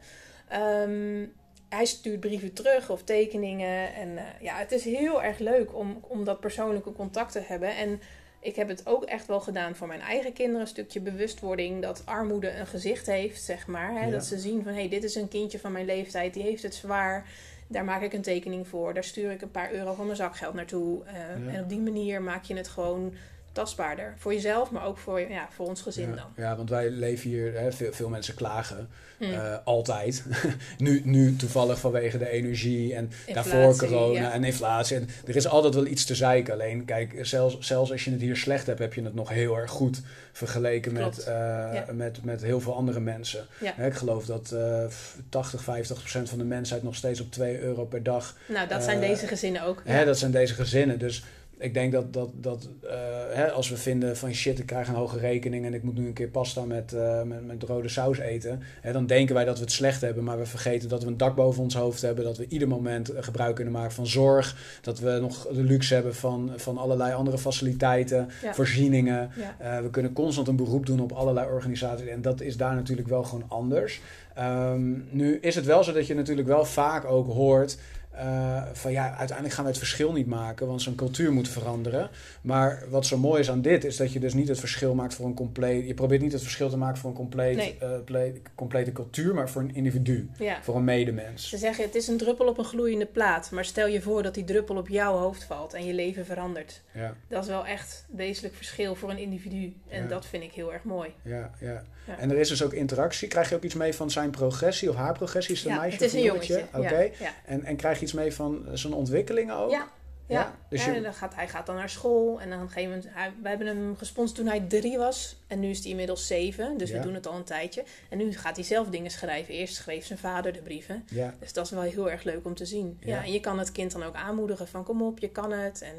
Ehm, 0.48 1.24
hij 1.68 1.84
stuurt 1.84 2.20
brieven 2.20 2.52
terug 2.52 2.90
of 2.90 3.02
tekeningen. 3.02 3.94
En 3.94 4.08
uh, 4.08 4.22
ja, 4.40 4.56
het 4.56 4.72
is 4.72 4.84
heel 4.84 5.22
erg 5.22 5.38
leuk 5.38 5.74
om, 5.74 6.04
om 6.08 6.24
dat 6.24 6.40
persoonlijke 6.40 6.92
contact 6.92 7.32
te 7.32 7.40
hebben. 7.40 7.76
En 7.76 8.00
ik 8.42 8.56
heb 8.56 8.68
het 8.68 8.86
ook 8.86 9.04
echt 9.04 9.26
wel 9.26 9.40
gedaan 9.40 9.76
voor 9.76 9.86
mijn 9.86 10.00
eigen 10.00 10.32
kinderen. 10.32 10.60
Een 10.60 10.66
stukje 10.66 11.00
bewustwording 11.00 11.82
dat 11.82 12.02
armoede 12.04 12.50
een 12.50 12.66
gezicht 12.66 13.06
heeft, 13.06 13.42
zeg 13.42 13.66
maar. 13.66 14.00
Hè? 14.00 14.10
Dat 14.10 14.24
ze 14.24 14.38
zien 14.38 14.62
van, 14.62 14.72
hé, 14.72 14.78
hey, 14.78 14.88
dit 14.88 15.04
is 15.04 15.14
een 15.14 15.28
kindje 15.28 15.58
van 15.58 15.72
mijn 15.72 15.84
leeftijd, 15.84 16.34
die 16.34 16.42
heeft 16.42 16.62
het 16.62 16.74
zwaar. 16.74 17.26
Daar 17.66 17.84
maak 17.84 18.02
ik 18.02 18.12
een 18.12 18.22
tekening 18.22 18.68
voor. 18.68 18.94
Daar 18.94 19.04
stuur 19.04 19.30
ik 19.30 19.42
een 19.42 19.50
paar 19.50 19.72
euro 19.72 19.94
van 19.94 20.04
mijn 20.04 20.16
zakgeld 20.16 20.54
naartoe. 20.54 21.02
Uh, 21.04 21.54
En 21.54 21.62
op 21.62 21.68
die 21.68 21.80
manier 21.80 22.22
maak 22.22 22.44
je 22.44 22.56
het 22.56 22.68
gewoon 22.68 23.14
tastbaarder. 23.52 24.14
Voor 24.18 24.32
jezelf, 24.32 24.70
maar 24.70 24.86
ook 24.86 24.98
voor, 24.98 25.20
ja, 25.20 25.48
voor 25.50 25.66
ons 25.66 25.82
gezin 25.82 26.08
ja, 26.08 26.14
dan. 26.14 26.44
Ja, 26.44 26.56
want 26.56 26.70
wij 26.70 26.90
leven 26.90 27.30
hier, 27.30 27.54
hè, 27.54 27.72
veel, 27.72 27.92
veel 27.92 28.08
mensen 28.08 28.34
klagen. 28.34 28.88
Hmm. 29.18 29.30
Uh, 29.32 29.54
altijd. 29.64 30.24
nu, 30.78 31.02
nu 31.04 31.36
toevallig 31.36 31.78
vanwege 31.78 32.18
de 32.18 32.28
energie 32.28 32.94
en 32.94 33.10
daarvoor 33.32 33.76
corona 33.76 34.32
en 34.32 34.44
inflatie. 34.44 34.96
En 34.96 35.08
er 35.26 35.36
is 35.36 35.46
altijd 35.46 35.74
wel 35.74 35.86
iets 35.86 36.04
te 36.04 36.14
zeiken. 36.14 36.52
Alleen, 36.52 36.84
kijk, 36.84 37.18
zelfs, 37.20 37.58
zelfs 37.58 37.90
als 37.90 38.04
je 38.04 38.10
het 38.10 38.20
hier 38.20 38.36
slecht 38.36 38.66
hebt, 38.66 38.78
heb 38.78 38.94
je 38.94 39.02
het 39.02 39.14
nog 39.14 39.28
heel 39.28 39.56
erg 39.56 39.70
goed 39.70 40.00
vergeleken 40.32 40.92
met, 40.92 41.26
uh, 41.28 41.70
met, 41.92 42.24
met 42.24 42.42
heel 42.42 42.60
veel 42.60 42.74
andere 42.74 43.00
mensen. 43.00 43.46
Hè, 43.64 43.86
ik 43.86 43.94
geloof 43.94 44.26
dat 44.26 44.50
uh, 44.54 44.84
80, 45.28 45.62
50 45.62 45.98
procent 45.98 46.28
van 46.28 46.38
de 46.38 46.44
mensheid 46.44 46.82
nog 46.82 46.94
steeds 46.94 47.20
op 47.20 47.30
2 47.30 47.60
euro 47.60 47.84
per 47.84 48.02
dag. 48.02 48.36
Nou, 48.48 48.68
dat 48.68 48.82
zijn 48.82 49.00
deze 49.00 49.26
gezinnen 49.26 49.62
ook. 49.62 49.82
Hè, 49.84 50.04
dat 50.04 50.18
zijn 50.18 50.30
deze 50.30 50.54
gezinnen. 50.54 50.98
Dus 50.98 51.24
ik 51.62 51.74
denk 51.74 51.92
dat, 51.92 52.12
dat, 52.12 52.30
dat 52.34 52.68
uh, 52.84 52.90
hè, 53.30 53.50
als 53.50 53.68
we 53.68 53.76
vinden 53.76 54.16
van 54.16 54.32
shit, 54.32 54.58
ik 54.58 54.66
krijg 54.66 54.88
een 54.88 54.94
hoge 54.94 55.18
rekening 55.18 55.64
en 55.64 55.74
ik 55.74 55.82
moet 55.82 55.98
nu 55.98 56.06
een 56.06 56.12
keer 56.12 56.28
pasta 56.28 56.64
met, 56.64 56.92
uh, 56.92 57.22
met, 57.22 57.46
met 57.46 57.62
rode 57.62 57.88
saus 57.88 58.18
eten, 58.18 58.60
hè, 58.80 58.92
dan 58.92 59.06
denken 59.06 59.34
wij 59.34 59.44
dat 59.44 59.56
we 59.56 59.64
het 59.64 59.72
slecht 59.72 60.00
hebben, 60.00 60.24
maar 60.24 60.38
we 60.38 60.46
vergeten 60.46 60.88
dat 60.88 61.02
we 61.02 61.08
een 61.08 61.16
dak 61.16 61.34
boven 61.34 61.62
ons 61.62 61.74
hoofd 61.74 62.02
hebben, 62.02 62.24
dat 62.24 62.36
we 62.36 62.46
ieder 62.48 62.68
moment 62.68 63.10
gebruik 63.14 63.54
kunnen 63.54 63.72
maken 63.72 63.92
van 63.92 64.06
zorg, 64.06 64.78
dat 64.80 64.98
we 64.98 65.18
nog 65.20 65.46
de 65.46 65.62
luxe 65.62 65.94
hebben 65.94 66.14
van, 66.14 66.50
van 66.56 66.78
allerlei 66.78 67.14
andere 67.14 67.38
faciliteiten, 67.38 68.28
voorzieningen. 68.52 69.30
Ja. 69.36 69.76
Uh, 69.76 69.82
we 69.82 69.90
kunnen 69.90 70.12
constant 70.12 70.48
een 70.48 70.56
beroep 70.56 70.86
doen 70.86 71.00
op 71.00 71.12
allerlei 71.12 71.52
organisaties 71.52 72.06
en 72.06 72.22
dat 72.22 72.40
is 72.40 72.56
daar 72.56 72.74
natuurlijk 72.74 73.08
wel 73.08 73.24
gewoon 73.24 73.44
anders. 73.48 74.00
Um, 74.38 75.06
nu 75.10 75.38
is 75.40 75.54
het 75.54 75.64
wel 75.64 75.84
zo 75.84 75.92
dat 75.92 76.06
je 76.06 76.14
natuurlijk 76.14 76.48
wel 76.48 76.64
vaak 76.64 77.04
ook 77.04 77.32
hoort 77.32 77.78
uh, 78.14 78.62
van 78.72 78.92
ja, 78.92 79.16
uiteindelijk 79.16 79.54
gaan 79.54 79.64
we 79.64 79.70
het 79.70 79.78
verschil 79.78 80.12
niet 80.12 80.26
maken, 80.26 80.66
want 80.66 80.82
zo'n 80.82 80.94
cultuur 80.94 81.32
moet 81.32 81.48
veranderen. 81.48 82.10
Maar 82.42 82.84
wat 82.88 83.06
zo 83.06 83.18
mooi 83.18 83.40
is 83.40 83.50
aan 83.50 83.62
dit, 83.62 83.84
is 83.84 83.96
dat 83.96 84.12
je 84.12 84.20
dus 84.20 84.34
niet 84.34 84.48
het 84.48 84.58
verschil 84.58 84.94
maakt 84.94 85.14
voor 85.14 85.26
een 85.26 85.34
compleet. 85.34 85.86
Je 85.86 85.94
probeert 85.94 86.20
niet 86.20 86.32
het 86.32 86.42
verschil 86.42 86.68
te 86.68 86.76
maken 86.76 86.98
voor 86.98 87.10
een 87.10 87.16
compleet, 87.16 87.56
nee. 87.56 87.78
uh, 87.82 88.40
complete 88.54 88.92
cultuur, 88.92 89.34
maar 89.34 89.50
voor 89.50 89.62
een 89.62 89.74
individu, 89.74 90.30
ja. 90.38 90.62
voor 90.62 90.76
een 90.76 90.84
medemens. 90.84 91.48
Ze 91.48 91.56
zeggen 91.56 91.84
het 91.84 91.94
is 91.94 92.08
een 92.08 92.16
druppel 92.16 92.46
op 92.46 92.58
een 92.58 92.64
gloeiende 92.64 93.06
plaat, 93.06 93.50
maar 93.50 93.64
stel 93.64 93.86
je 93.86 94.02
voor 94.02 94.22
dat 94.22 94.34
die 94.34 94.44
druppel 94.44 94.76
op 94.76 94.88
jouw 94.88 95.16
hoofd 95.16 95.44
valt 95.44 95.74
en 95.74 95.84
je 95.84 95.94
leven 95.94 96.26
verandert. 96.26 96.82
Ja. 96.92 97.14
Dat 97.28 97.42
is 97.42 97.48
wel 97.48 97.66
echt 97.66 98.04
wezenlijk 98.10 98.54
verschil 98.54 98.94
voor 98.94 99.10
een 99.10 99.18
individu. 99.18 99.74
En 99.88 100.08
dat 100.08 100.26
vind 100.26 100.42
ik 100.42 100.52
heel 100.52 100.72
erg 100.72 100.82
mooi. 100.82 101.10
Ja, 101.22 101.50
ja. 101.60 101.84
En 102.18 102.30
er 102.30 102.38
is 102.38 102.48
dus 102.48 102.62
ook 102.62 102.72
interactie. 102.72 103.28
Krijg 103.28 103.48
je 103.48 103.54
ook 103.54 103.62
iets 103.62 103.74
mee 103.74 103.94
van 103.94 104.10
zijn 104.10 104.30
progressie 104.30 104.88
of 104.88 104.96
haar 104.96 105.12
progressie? 105.12 105.54
Is 105.54 105.62
het 105.62 105.72
een 105.72 105.78
meisje 105.78 105.96
het 105.96 106.06
is 106.06 106.12
een 106.12 106.22
jongetje? 106.22 106.64
Oké. 106.74 107.10
En, 107.44 107.64
en 107.64 107.76
krijg 107.76 108.00
je 108.00 108.01
iets 108.02 108.12
mee 108.12 108.34
van 108.34 108.66
zijn 108.72 108.92
ontwikkelingen 108.92 109.56
ook? 109.56 109.70
Ja. 109.70 109.88
Ja, 110.32 110.54
dus 110.68 110.84
je... 110.84 111.00
dan 111.00 111.14
gaat, 111.14 111.34
hij 111.34 111.48
gaat 111.48 111.66
dan 111.66 111.74
naar 111.74 111.90
school 111.90 112.40
en 112.40 112.50
dan 112.50 112.60
een 112.60 112.68
gegeven 112.68 112.90
moment... 112.90 113.08
Hij, 113.14 113.32
we 113.42 113.48
hebben 113.48 113.66
hem 113.66 113.96
gesponsord 113.96 114.38
toen 114.38 114.46
hij 114.46 114.60
drie 114.60 114.98
was 114.98 115.36
en 115.46 115.60
nu 115.60 115.68
is 115.68 115.80
hij 115.80 115.90
inmiddels 115.90 116.26
zeven. 116.26 116.78
Dus 116.78 116.90
we 116.90 116.98
doen 116.98 117.14
het 117.14 117.26
al 117.26 117.36
een 117.36 117.44
tijdje. 117.44 117.84
En 118.08 118.18
nu 118.18 118.32
gaat 118.32 118.56
hij 118.56 118.64
zelf 118.64 118.88
dingen 118.88 119.10
schrijven. 119.10 119.54
Eerst 119.54 119.74
schreef 119.74 120.06
zijn 120.06 120.18
vader 120.18 120.52
de 120.52 120.62
brieven. 120.62 121.04
Ja. 121.10 121.34
Dus 121.38 121.52
dat 121.52 121.64
is 121.64 121.70
wel 121.70 121.82
heel 121.82 122.10
erg 122.10 122.22
leuk 122.22 122.46
om 122.46 122.54
te 122.54 122.66
zien. 122.66 122.98
Ja. 123.00 123.24
en 123.24 123.32
je 123.32 123.40
kan 123.40 123.58
het 123.58 123.72
kind 123.72 123.92
dan 123.92 124.02
ook 124.02 124.14
aanmoedigen 124.14 124.68
van 124.68 124.84
kom 124.84 125.02
op, 125.02 125.18
je 125.18 125.28
kan 125.28 125.52
het. 125.52 125.82
En 125.82 125.94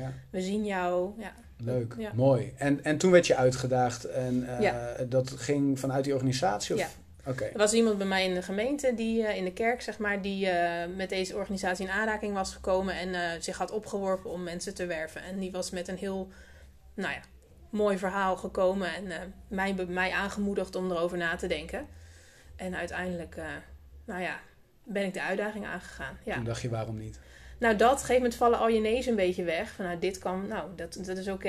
uh, 0.00 0.06
we 0.30 0.40
zien 0.40 0.64
jou. 0.64 1.10
Ja. 1.18 1.32
Leuk, 1.64 1.96
mooi. 2.14 2.52
En, 2.56 2.84
en 2.84 2.98
toen 2.98 3.10
werd 3.10 3.26
je 3.26 3.36
uitgedaagd 3.36 4.04
en 4.04 4.46
uh, 4.60 4.80
dat 5.08 5.30
ging 5.30 5.80
vanuit 5.80 6.04
die 6.04 6.12
organisatie? 6.12 6.74
Of? 6.74 6.96
Okay. 7.26 7.48
Er 7.48 7.58
was 7.58 7.72
iemand 7.72 7.98
bij 7.98 8.06
mij 8.06 8.24
in 8.24 8.34
de 8.34 8.42
gemeente, 8.42 8.94
die, 8.94 9.22
uh, 9.22 9.36
in 9.36 9.44
de 9.44 9.52
kerk 9.52 9.82
zeg 9.82 9.98
maar, 9.98 10.22
die 10.22 10.46
uh, 10.46 10.84
met 10.96 11.08
deze 11.08 11.36
organisatie 11.36 11.86
in 11.86 11.92
aanraking 11.92 12.34
was 12.34 12.54
gekomen 12.54 12.94
en 12.94 13.42
zich 13.42 13.56
had 13.56 13.70
opgeworpen 13.70 14.30
om 14.30 14.42
mensen 14.42 14.74
te 14.74 14.86
werven. 14.86 15.22
En 15.22 15.38
die 15.38 15.52
was 15.52 15.70
met 15.70 15.88
een 15.88 15.96
heel, 15.96 16.28
nou 16.94 17.12
ja, 17.12 17.20
mooi 17.70 17.98
verhaal 17.98 18.36
gekomen 18.36 18.94
en 18.94 19.34
mij, 19.48 19.74
mij 19.88 20.10
aangemoedigd 20.10 20.74
om 20.74 20.90
erover 20.90 21.18
na 21.18 21.36
te 21.36 21.46
denken. 21.46 21.86
En 22.56 22.76
uiteindelijk, 22.76 23.36
nou 24.04 24.22
ja, 24.22 24.40
ben 24.84 25.04
ik 25.04 25.14
de 25.14 25.22
uitdaging 25.22 25.66
aangegaan. 25.66 26.18
Ja. 26.24 26.34
Toen 26.34 26.44
dacht 26.44 26.62
je, 26.62 26.68
waarom 26.68 26.98
niet? 26.98 27.18
Nou, 27.62 27.76
dat, 27.76 27.88
op 27.88 27.92
een 27.92 27.98
gegeven 27.98 28.22
moment 28.22 28.34
vallen 28.34 28.58
al 28.58 28.68
je 28.68 28.80
nee's 28.80 29.06
een 29.06 29.16
beetje 29.16 29.44
weg. 29.44 29.72
Van 29.72 29.84
nou, 29.84 29.98
dit 29.98 30.18
kan, 30.18 30.46
nou, 30.48 30.68
dat, 30.76 30.98
dat 31.06 31.16
is 31.16 31.28
oké. 31.28 31.48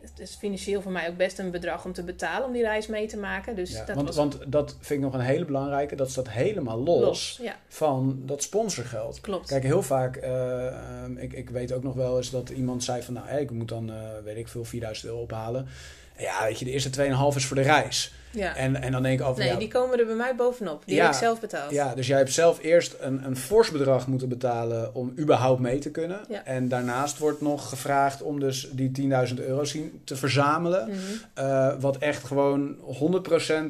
Het 0.00 0.18
is 0.18 0.34
financieel 0.34 0.82
voor 0.82 0.92
mij 0.92 1.08
ook 1.08 1.16
best 1.16 1.38
een 1.38 1.50
bedrag 1.50 1.84
om 1.84 1.92
te 1.92 2.02
betalen 2.02 2.46
om 2.46 2.52
die 2.52 2.62
reis 2.62 2.86
mee 2.86 3.06
te 3.06 3.16
maken. 3.16 3.56
Dus 3.56 3.72
ja, 3.72 3.84
dat 3.84 3.94
want, 3.94 4.06
was... 4.06 4.16
want 4.16 4.38
dat 4.46 4.76
vind 4.80 4.98
ik 5.00 5.04
nog 5.04 5.14
een 5.14 5.26
hele 5.26 5.44
belangrijke. 5.44 5.96
Dat 5.96 6.10
staat 6.10 6.30
helemaal 6.30 6.78
los, 6.78 7.00
los 7.00 7.38
ja. 7.42 7.56
van 7.68 8.22
dat 8.24 8.42
sponsorgeld. 8.42 9.20
Klopt. 9.20 9.48
Kijk, 9.48 9.62
heel 9.62 9.82
vaak, 9.82 10.24
uh, 10.24 11.22
ik, 11.22 11.32
ik 11.32 11.50
weet 11.50 11.72
ook 11.72 11.82
nog 11.82 11.94
wel 11.94 12.16
eens 12.16 12.30
dat 12.30 12.48
iemand 12.48 12.84
zei 12.84 13.02
van, 13.02 13.14
nou, 13.14 13.26
hey, 13.28 13.42
ik 13.42 13.50
moet 13.50 13.68
dan, 13.68 13.90
uh, 13.90 13.96
weet 14.24 14.36
ik 14.36 14.48
veel, 14.48 14.64
4000 14.64 15.06
euro 15.06 15.20
ophalen. 15.20 15.66
Ja, 16.16 16.44
weet 16.44 16.58
je, 16.58 16.64
de 16.64 16.70
eerste 16.70 16.90
2,5 16.90 17.36
is 17.36 17.46
voor 17.46 17.56
de 17.56 17.62
reis. 17.62 18.12
Ja. 18.34 18.56
En, 18.56 18.82
en 18.82 18.92
dan 18.92 19.02
denk 19.02 19.20
ik 19.20 19.26
over... 19.26 19.44
Nee, 19.44 19.56
die 19.56 19.68
komen 19.68 19.98
er 19.98 20.06
bij 20.06 20.14
mij 20.14 20.34
bovenop. 20.34 20.82
Die 20.86 21.00
heb 21.00 21.10
ik 21.10 21.16
zelf 21.16 21.40
betaald. 21.40 21.70
Ja, 21.70 21.94
dus 21.94 22.06
jij 22.06 22.18
hebt 22.18 22.32
zelf 22.32 22.62
eerst 22.62 22.96
een, 23.00 23.24
een 23.24 23.36
fors 23.36 23.70
bedrag 23.70 24.06
moeten 24.06 24.28
betalen 24.28 24.94
om 24.94 25.14
überhaupt 25.18 25.60
mee 25.60 25.78
te 25.78 25.90
kunnen. 25.90 26.20
En 26.44 26.68
daarnaast 26.68 27.18
wordt 27.18 27.40
nog 27.40 27.68
gevraagd 27.68 28.22
om 28.22 28.40
dus 28.40 28.68
die 28.72 29.10
10.000 29.28 29.34
euro 29.34 29.62
te 30.04 30.16
verzamelen. 30.16 30.88
Mm 30.88 30.94
-hmm. 31.34 31.80
wat 31.80 31.98
echt 31.98 32.24
gewoon 32.24 32.76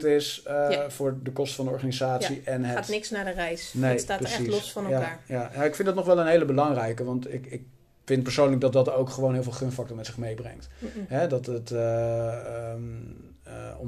100% 0.01 0.05
is 0.05 0.43
uh, 0.49 0.67
ja. 0.71 0.91
voor 0.91 1.19
de 1.23 1.33
kosten 1.33 1.57
van 1.57 1.65
de 1.65 1.71
organisatie. 1.71 2.43
En 2.45 2.65
het 2.65 2.77
gaat 2.77 2.89
niks 2.89 3.11
naar 3.11 3.25
de 3.25 3.31
reis. 3.31 3.71
Nee, 3.75 3.91
het 3.91 4.01
staat 4.01 4.19
precies. 4.19 4.39
echt 4.39 4.47
los 4.47 4.73
van 4.73 4.85
elkaar. 4.85 5.21
Ja, 5.27 5.51
ja. 5.55 5.63
ik 5.63 5.75
vind 5.75 5.87
dat 5.89 5.97
nog 5.97 6.07
wel 6.07 6.19
een 6.19 6.27
hele 6.27 6.45
belangrijke. 6.45 7.05
Want 7.05 7.33
ik, 7.33 7.47
ik 7.47 7.63
vind 8.05 8.23
persoonlijk 8.23 8.61
dat 8.61 8.73
dat 8.73 8.93
ook 8.93 9.11
gewoon 9.11 9.33
heel 9.33 9.43
veel 9.43 9.53
gunfactor 9.53 9.97
met 9.97 10.07
zich 10.07 10.17
meebrengt. 10.19 10.69
Mm 10.79 10.89
-mm. 11.09 11.29
Dat 11.29 11.47
het... 11.47 11.71
Uh, 11.71 12.73
um, 12.75 13.33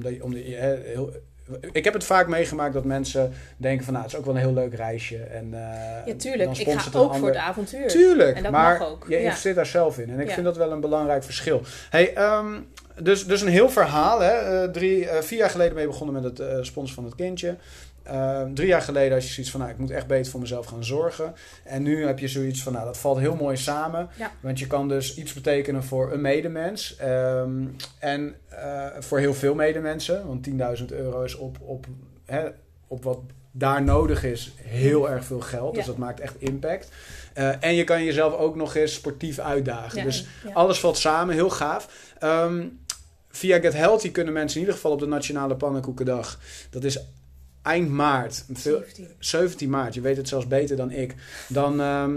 uh, 0.02 0.46
je 0.46 0.54
heel, 0.84 1.12
ik 1.72 1.84
heb 1.84 1.94
het 1.94 2.04
vaak 2.04 2.28
meegemaakt 2.28 2.74
dat 2.74 2.84
mensen 2.84 3.32
denken 3.56 3.84
van 3.84 3.92
nou, 3.92 4.04
het 4.04 4.14
is 4.14 4.20
ook 4.20 4.26
wel 4.26 4.34
een 4.34 4.40
heel 4.40 4.52
leuk 4.52 4.74
reisje. 4.74 5.16
En, 5.16 5.46
uh, 5.46 6.06
ja, 6.06 6.14
tuurlijk. 6.16 6.58
Ik 6.58 6.78
ga 6.78 6.98
ook 6.98 7.14
voor 7.14 7.28
het 7.28 7.36
avontuur. 7.36 7.88
Tuurlijk, 7.88 8.36
en 8.36 8.42
dat 8.42 8.52
maar 8.52 8.78
mag 8.78 8.88
ook. 8.88 9.06
je 9.08 9.22
investeert 9.22 9.56
daar 9.56 9.66
zelf 9.66 9.98
in. 9.98 10.10
En 10.10 10.20
ik 10.20 10.28
ja. 10.28 10.34
vind 10.34 10.46
dat 10.46 10.56
wel 10.56 10.72
een 10.72 10.80
belangrijk 10.80 11.24
verschil. 11.24 11.62
Hey, 11.90 12.36
um, 12.36 12.66
dus, 13.02 13.26
dus 13.26 13.40
een 13.40 13.48
heel 13.48 13.70
verhaal. 13.70 14.20
Hè? 14.20 14.64
Uh, 14.64 14.70
drie, 14.70 15.02
uh, 15.02 15.14
vier 15.20 15.38
jaar 15.38 15.50
geleden 15.50 15.74
mee 15.74 15.86
begonnen 15.86 16.22
met 16.22 16.38
het 16.38 16.66
sponsoren 16.66 16.94
van 16.94 17.04
het 17.04 17.14
kindje. 17.14 17.56
Uh, 18.10 18.42
drie 18.54 18.68
jaar 18.68 18.82
geleden 18.82 19.12
had 19.12 19.22
je 19.22 19.32
zoiets 19.32 19.50
van, 19.50 19.60
nou, 19.60 19.72
ik 19.72 19.78
moet 19.78 19.90
echt 19.90 20.06
beter 20.06 20.30
voor 20.30 20.40
mezelf 20.40 20.66
gaan 20.66 20.84
zorgen. 20.84 21.34
En 21.64 21.82
nu 21.82 22.06
heb 22.06 22.18
je 22.18 22.28
zoiets 22.28 22.62
van, 22.62 22.72
nou, 22.72 22.84
dat 22.84 22.98
valt 22.98 23.18
heel 23.18 23.34
mooi 23.34 23.56
samen. 23.56 24.08
Ja. 24.16 24.32
Want 24.40 24.58
je 24.58 24.66
kan 24.66 24.88
dus 24.88 25.16
iets 25.16 25.32
betekenen 25.32 25.84
voor 25.84 26.12
een 26.12 26.20
medemens. 26.20 26.98
Um, 27.02 27.76
en 27.98 28.34
uh, 28.52 28.86
voor 28.98 29.18
heel 29.18 29.34
veel 29.34 29.54
medemensen. 29.54 30.26
Want 30.26 30.48
10.000 30.80 30.84
euro 30.86 31.22
is 31.22 31.34
op, 31.34 31.58
op, 31.60 31.86
hè, 32.24 32.48
op 32.86 33.04
wat 33.04 33.18
daar 33.50 33.82
nodig 33.82 34.24
is 34.24 34.52
heel 34.62 35.10
erg 35.10 35.24
veel 35.24 35.40
geld. 35.40 35.70
Ja. 35.70 35.76
Dus 35.76 35.86
dat 35.86 35.96
maakt 35.96 36.20
echt 36.20 36.34
impact. 36.38 36.90
Uh, 37.38 37.64
en 37.64 37.74
je 37.74 37.84
kan 37.84 38.04
jezelf 38.04 38.34
ook 38.34 38.56
nog 38.56 38.74
eens 38.74 38.94
sportief 38.94 39.38
uitdagen. 39.38 39.98
Ja, 39.98 40.04
dus 40.04 40.26
alles 40.52 40.80
valt 40.80 40.96
samen, 40.96 41.34
heel 41.34 41.50
gaaf. 41.50 42.14
Um, 42.22 42.80
via 43.28 43.60
Get 43.60 43.72
Healthy 43.72 44.10
kunnen 44.10 44.32
mensen 44.32 44.54
in 44.54 44.60
ieder 44.60 44.74
geval 44.74 44.92
op 44.92 45.00
de 45.00 45.06
Nationale 45.06 45.56
Pannenkoekendag... 45.56 46.38
dat 46.70 46.84
is 46.84 46.98
eind 47.66 47.90
maart, 47.90 48.44
veel, 48.52 48.78
17. 48.78 49.08
17 49.18 49.70
maart, 49.70 49.94
je 49.94 50.00
weet 50.00 50.16
het 50.16 50.28
zelfs 50.28 50.46
beter 50.46 50.76
dan 50.76 50.90
ik, 50.90 51.14
dan, 51.48 51.80
ehm, 51.80 52.14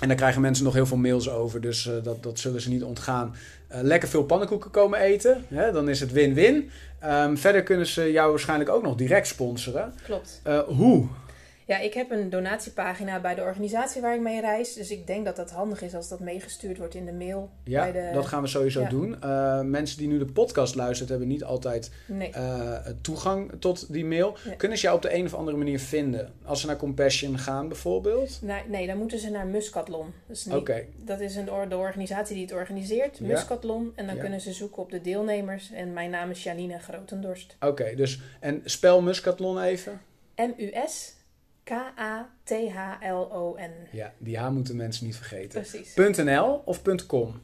en 0.00 0.08
daar 0.08 0.16
krijgen 0.16 0.40
mensen 0.40 0.64
nog 0.64 0.74
heel 0.74 0.86
veel 0.86 0.96
mails 0.96 1.30
over, 1.30 1.60
dus 1.60 1.86
eh, 1.86 1.94
dat, 2.02 2.22
dat 2.22 2.38
zullen 2.38 2.60
ze 2.60 2.68
niet 2.68 2.82
ontgaan. 2.82 3.34
Eh, 3.66 3.80
lekker 3.80 4.08
veel 4.08 4.24
pannenkoeken 4.24 4.70
komen 4.70 4.98
eten, 4.98 5.44
hè, 5.48 5.72
dan 5.72 5.88
is 5.88 6.00
het 6.00 6.12
win-win. 6.12 6.70
Ehm, 6.98 7.36
verder 7.36 7.62
kunnen 7.62 7.86
ze 7.86 8.12
jou 8.12 8.30
waarschijnlijk 8.30 8.70
ook 8.70 8.82
nog 8.82 8.96
direct 8.96 9.26
sponsoren. 9.26 9.94
Klopt. 10.04 10.40
Eh, 10.42 10.58
hoe? 10.58 11.06
Ja, 11.72 11.78
ik 11.78 11.94
heb 11.94 12.10
een 12.10 12.30
donatiepagina 12.30 13.20
bij 13.20 13.34
de 13.34 13.40
organisatie 13.42 14.00
waar 14.00 14.14
ik 14.14 14.20
mee 14.20 14.40
reis. 14.40 14.74
Dus 14.74 14.90
ik 14.90 15.06
denk 15.06 15.24
dat 15.24 15.36
dat 15.36 15.50
handig 15.50 15.82
is 15.82 15.94
als 15.94 16.08
dat 16.08 16.20
meegestuurd 16.20 16.78
wordt 16.78 16.94
in 16.94 17.04
de 17.06 17.12
mail. 17.12 17.50
Ja, 17.64 17.82
bij 17.82 17.92
de... 17.92 18.10
dat 18.14 18.26
gaan 18.26 18.42
we 18.42 18.48
sowieso 18.48 18.80
Ja. 18.80 18.88
doen. 18.88 19.22
Eh, 19.22 19.60
mensen 19.60 19.98
die 19.98 20.08
nu 20.08 20.18
de 20.18 20.24
podcast 20.24 20.74
luisteren, 20.74 21.10
hebben 21.10 21.28
niet 21.28 21.44
altijd 21.44 21.90
Nee. 22.06 22.30
eh, 22.30 22.76
toegang 23.02 23.52
tot 23.58 23.92
die 23.92 24.04
mail. 24.04 24.36
Kunnen 24.56 24.78
ze 24.78 24.84
jou 24.84 24.96
op 24.96 25.02
de 25.02 25.14
een 25.14 25.24
of 25.24 25.34
andere 25.34 25.56
manier 25.56 25.80
vinden? 25.80 26.32
Als 26.44 26.60
ze 26.60 26.66
naar 26.66 26.76
Compassion 26.76 27.38
gaan 27.38 27.68
bijvoorbeeld? 27.68 28.38
Nee, 28.42 28.62
nee, 28.68 28.86
dan 28.86 28.98
moeten 28.98 29.18
ze 29.18 29.30
naar 29.30 29.46
Muscatlon. 29.46 30.12
Dus 30.26 30.44
niet, 30.44 30.70
Dat 30.96 31.20
is 31.20 31.36
een, 31.36 31.44
de 31.68 31.76
organisatie 31.76 32.34
die 32.34 32.44
het 32.44 32.54
organiseert, 32.54 33.18
Ja. 33.18 33.26
Muscatlon. 33.26 33.92
En 33.94 34.06
dan 34.06 34.14
Ja. 34.14 34.20
kunnen 34.20 34.40
ze 34.40 34.52
zoeken 34.52 34.82
op 34.82 34.90
de 34.90 35.00
deelnemers. 35.00 35.70
En 35.72 35.92
mijn 35.92 36.10
naam 36.10 36.30
is 36.30 36.42
Janine 36.42 36.78
Grotendorst. 36.78 37.56
oké. 37.60 37.94
dus, 37.94 38.20
en 38.40 38.60
spel 38.64 39.02
Muscatlon 39.02 39.60
even. 39.60 40.00
M-U-S-K-A-T-H-L-O-N. 41.64 42.36
Ja, 43.90 44.12
die 44.18 44.38
H 44.38 44.50
moeten 44.50 44.76
mensen 44.76 45.06
niet 45.06 45.16
vergeten. 45.16 45.62
Precies. 45.62 45.94
.nl 46.16 46.62
of 46.64 46.82
.com? 47.06 47.40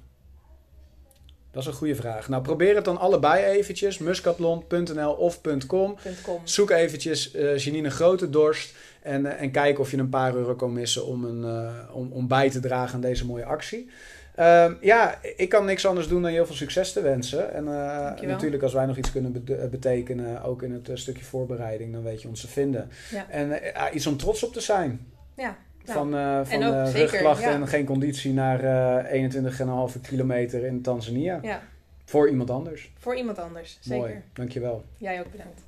Dat 1.50 1.62
is 1.62 1.68
een 1.68 1.74
goede 1.74 1.94
vraag. 1.94 2.28
Nou, 2.28 2.42
probeer 2.42 2.74
het 2.74 2.84
dan 2.84 2.98
allebei 2.98 3.44
eventjes. 3.44 3.98
Muscatlon.nl 3.98 5.12
of 5.12 5.40
.com. 5.66 5.96
.com. 6.22 6.40
Zoek 6.44 6.70
eventjes 6.70 7.32
eh 7.32 7.56
Janine 7.56 7.90
Grote 7.90 8.30
Dorst 8.30 8.74
en, 9.02 9.26
eh, 9.26 9.42
en 9.42 9.50
kijk 9.50 9.78
of 9.78 9.90
je 9.90 9.96
een 9.96 10.08
paar 10.08 10.34
euro 10.34 10.54
kan 10.54 10.72
missen 10.72 11.06
om, 11.06 11.24
een, 11.24 11.44
eh, 11.44 11.96
om, 11.96 12.12
om 12.12 12.28
bij 12.28 12.50
te 12.50 12.60
dragen 12.60 12.94
aan 12.94 13.00
deze 13.00 13.26
mooie 13.26 13.44
actie. 13.44 13.90
Ehm, 14.38 14.74
ja, 14.80 15.18
ik 15.36 15.48
kan 15.48 15.64
niks 15.64 15.86
anders 15.86 16.08
doen 16.08 16.22
dan 16.22 16.30
je 16.30 16.36
heel 16.36 16.46
veel 16.46 16.54
succes 16.54 16.92
te 16.92 17.00
wensen. 17.00 17.52
En 17.52 17.66
eh, 17.66 18.28
natuurlijk, 18.28 18.62
als 18.62 18.72
wij 18.72 18.86
nog 18.86 18.96
iets 18.96 19.12
kunnen 19.12 19.44
eh, 19.46 19.68
betekenen, 19.68 20.42
ook 20.42 20.62
in 20.62 20.72
het 20.72 20.88
eh, 20.88 20.96
stukje 20.96 21.24
voorbereiding, 21.24 21.92
dan 21.92 22.02
weet 22.02 22.22
je 22.22 22.28
ons 22.28 22.40
te 22.40 22.48
vinden. 22.48 22.90
Ja. 23.10 23.26
En 23.30 23.48
ja, 23.48 23.90
iets 23.90 24.06
om 24.06 24.16
trots 24.16 24.44
op 24.44 24.52
te 24.52 24.60
zijn. 24.60 25.06
Ja, 25.34 25.56
van 25.84 26.16
eh 26.16 26.40
van 26.44 26.62
en 26.62 26.68
ook 26.68 26.86
zeker, 26.86 27.00
rugklachten 27.00 27.50
ja. 27.50 27.54
en 27.54 27.68
geen 27.68 27.84
conditie 27.84 28.32
naar 28.32 28.64
eh 29.04 29.30
21,5 29.94 30.00
kilometer 30.02 30.64
in 30.64 30.82
Tanzania. 30.82 31.38
ja, 31.42 31.62
Voor 32.04 32.28
iemand 32.28 32.50
anders. 32.50 32.92
voor 32.98 33.16
iemand 33.16 33.38
anders. 33.38 33.78
Zeker. 33.80 33.98
Mooi, 33.98 34.22
dankjewel. 34.32 34.84
Jij 34.96 35.20
ook 35.20 35.30
bedankt. 35.30 35.60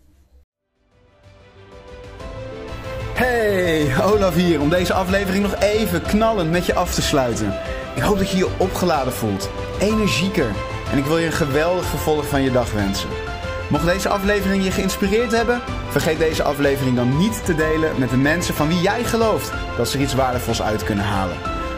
Hey, 3.14 4.02
Olaf 4.02 4.35
hier 4.35 4.61
om 4.61 4.68
deze 4.68 4.92
aflevering 4.92 5.42
nog 5.42 5.61
even 5.61 6.02
knallend 6.02 6.50
met 6.50 6.66
je 6.66 6.74
af 6.74 6.94
te 6.94 7.02
sluiten. 7.02 7.80
Ik 8.00 8.06
hoop 8.06 8.18
dat 8.18 8.30
je 8.30 8.36
je 8.36 8.48
opgeladen 8.56 9.12
voelt, 9.12 9.50
energieker 9.78 10.50
en 10.92 10.98
ik 10.98 11.04
wil 11.04 11.18
je 11.18 11.26
een 11.26 11.32
geweldig 11.32 11.84
vervolg 11.84 12.28
van 12.28 12.42
je 12.42 12.50
dag 12.50 12.72
wensen. 12.72 13.08
Mocht 13.70 13.84
deze 13.84 14.08
aflevering 14.08 14.64
je 14.64 14.70
geïnspireerd 14.70 15.32
hebben, 15.32 15.60
vergeet 15.88 16.18
deze 16.18 16.42
aflevering 16.42 16.96
dan 16.96 17.16
niet 17.16 17.44
te 17.44 17.54
delen 17.54 17.98
met 17.98 18.10
de 18.10 18.16
mensen 18.16 18.54
van 18.54 18.68
wie 18.68 18.80
jij 18.80 19.04
gelooft 19.04 19.52
dat 19.76 19.88
ze 19.88 19.96
er 19.96 20.02
iets 20.02 20.14
waardevols 20.14 20.62
uit 20.62 20.84
kunnen 20.84 21.04
halen. 21.04 21.36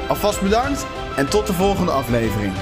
Alvast 0.09 0.43
bedankt 0.43 0.87
en 1.17 1.29
tot 1.29 1.47
de 1.47 1.53
volgende 1.53 1.93
aflevering. 1.93 2.53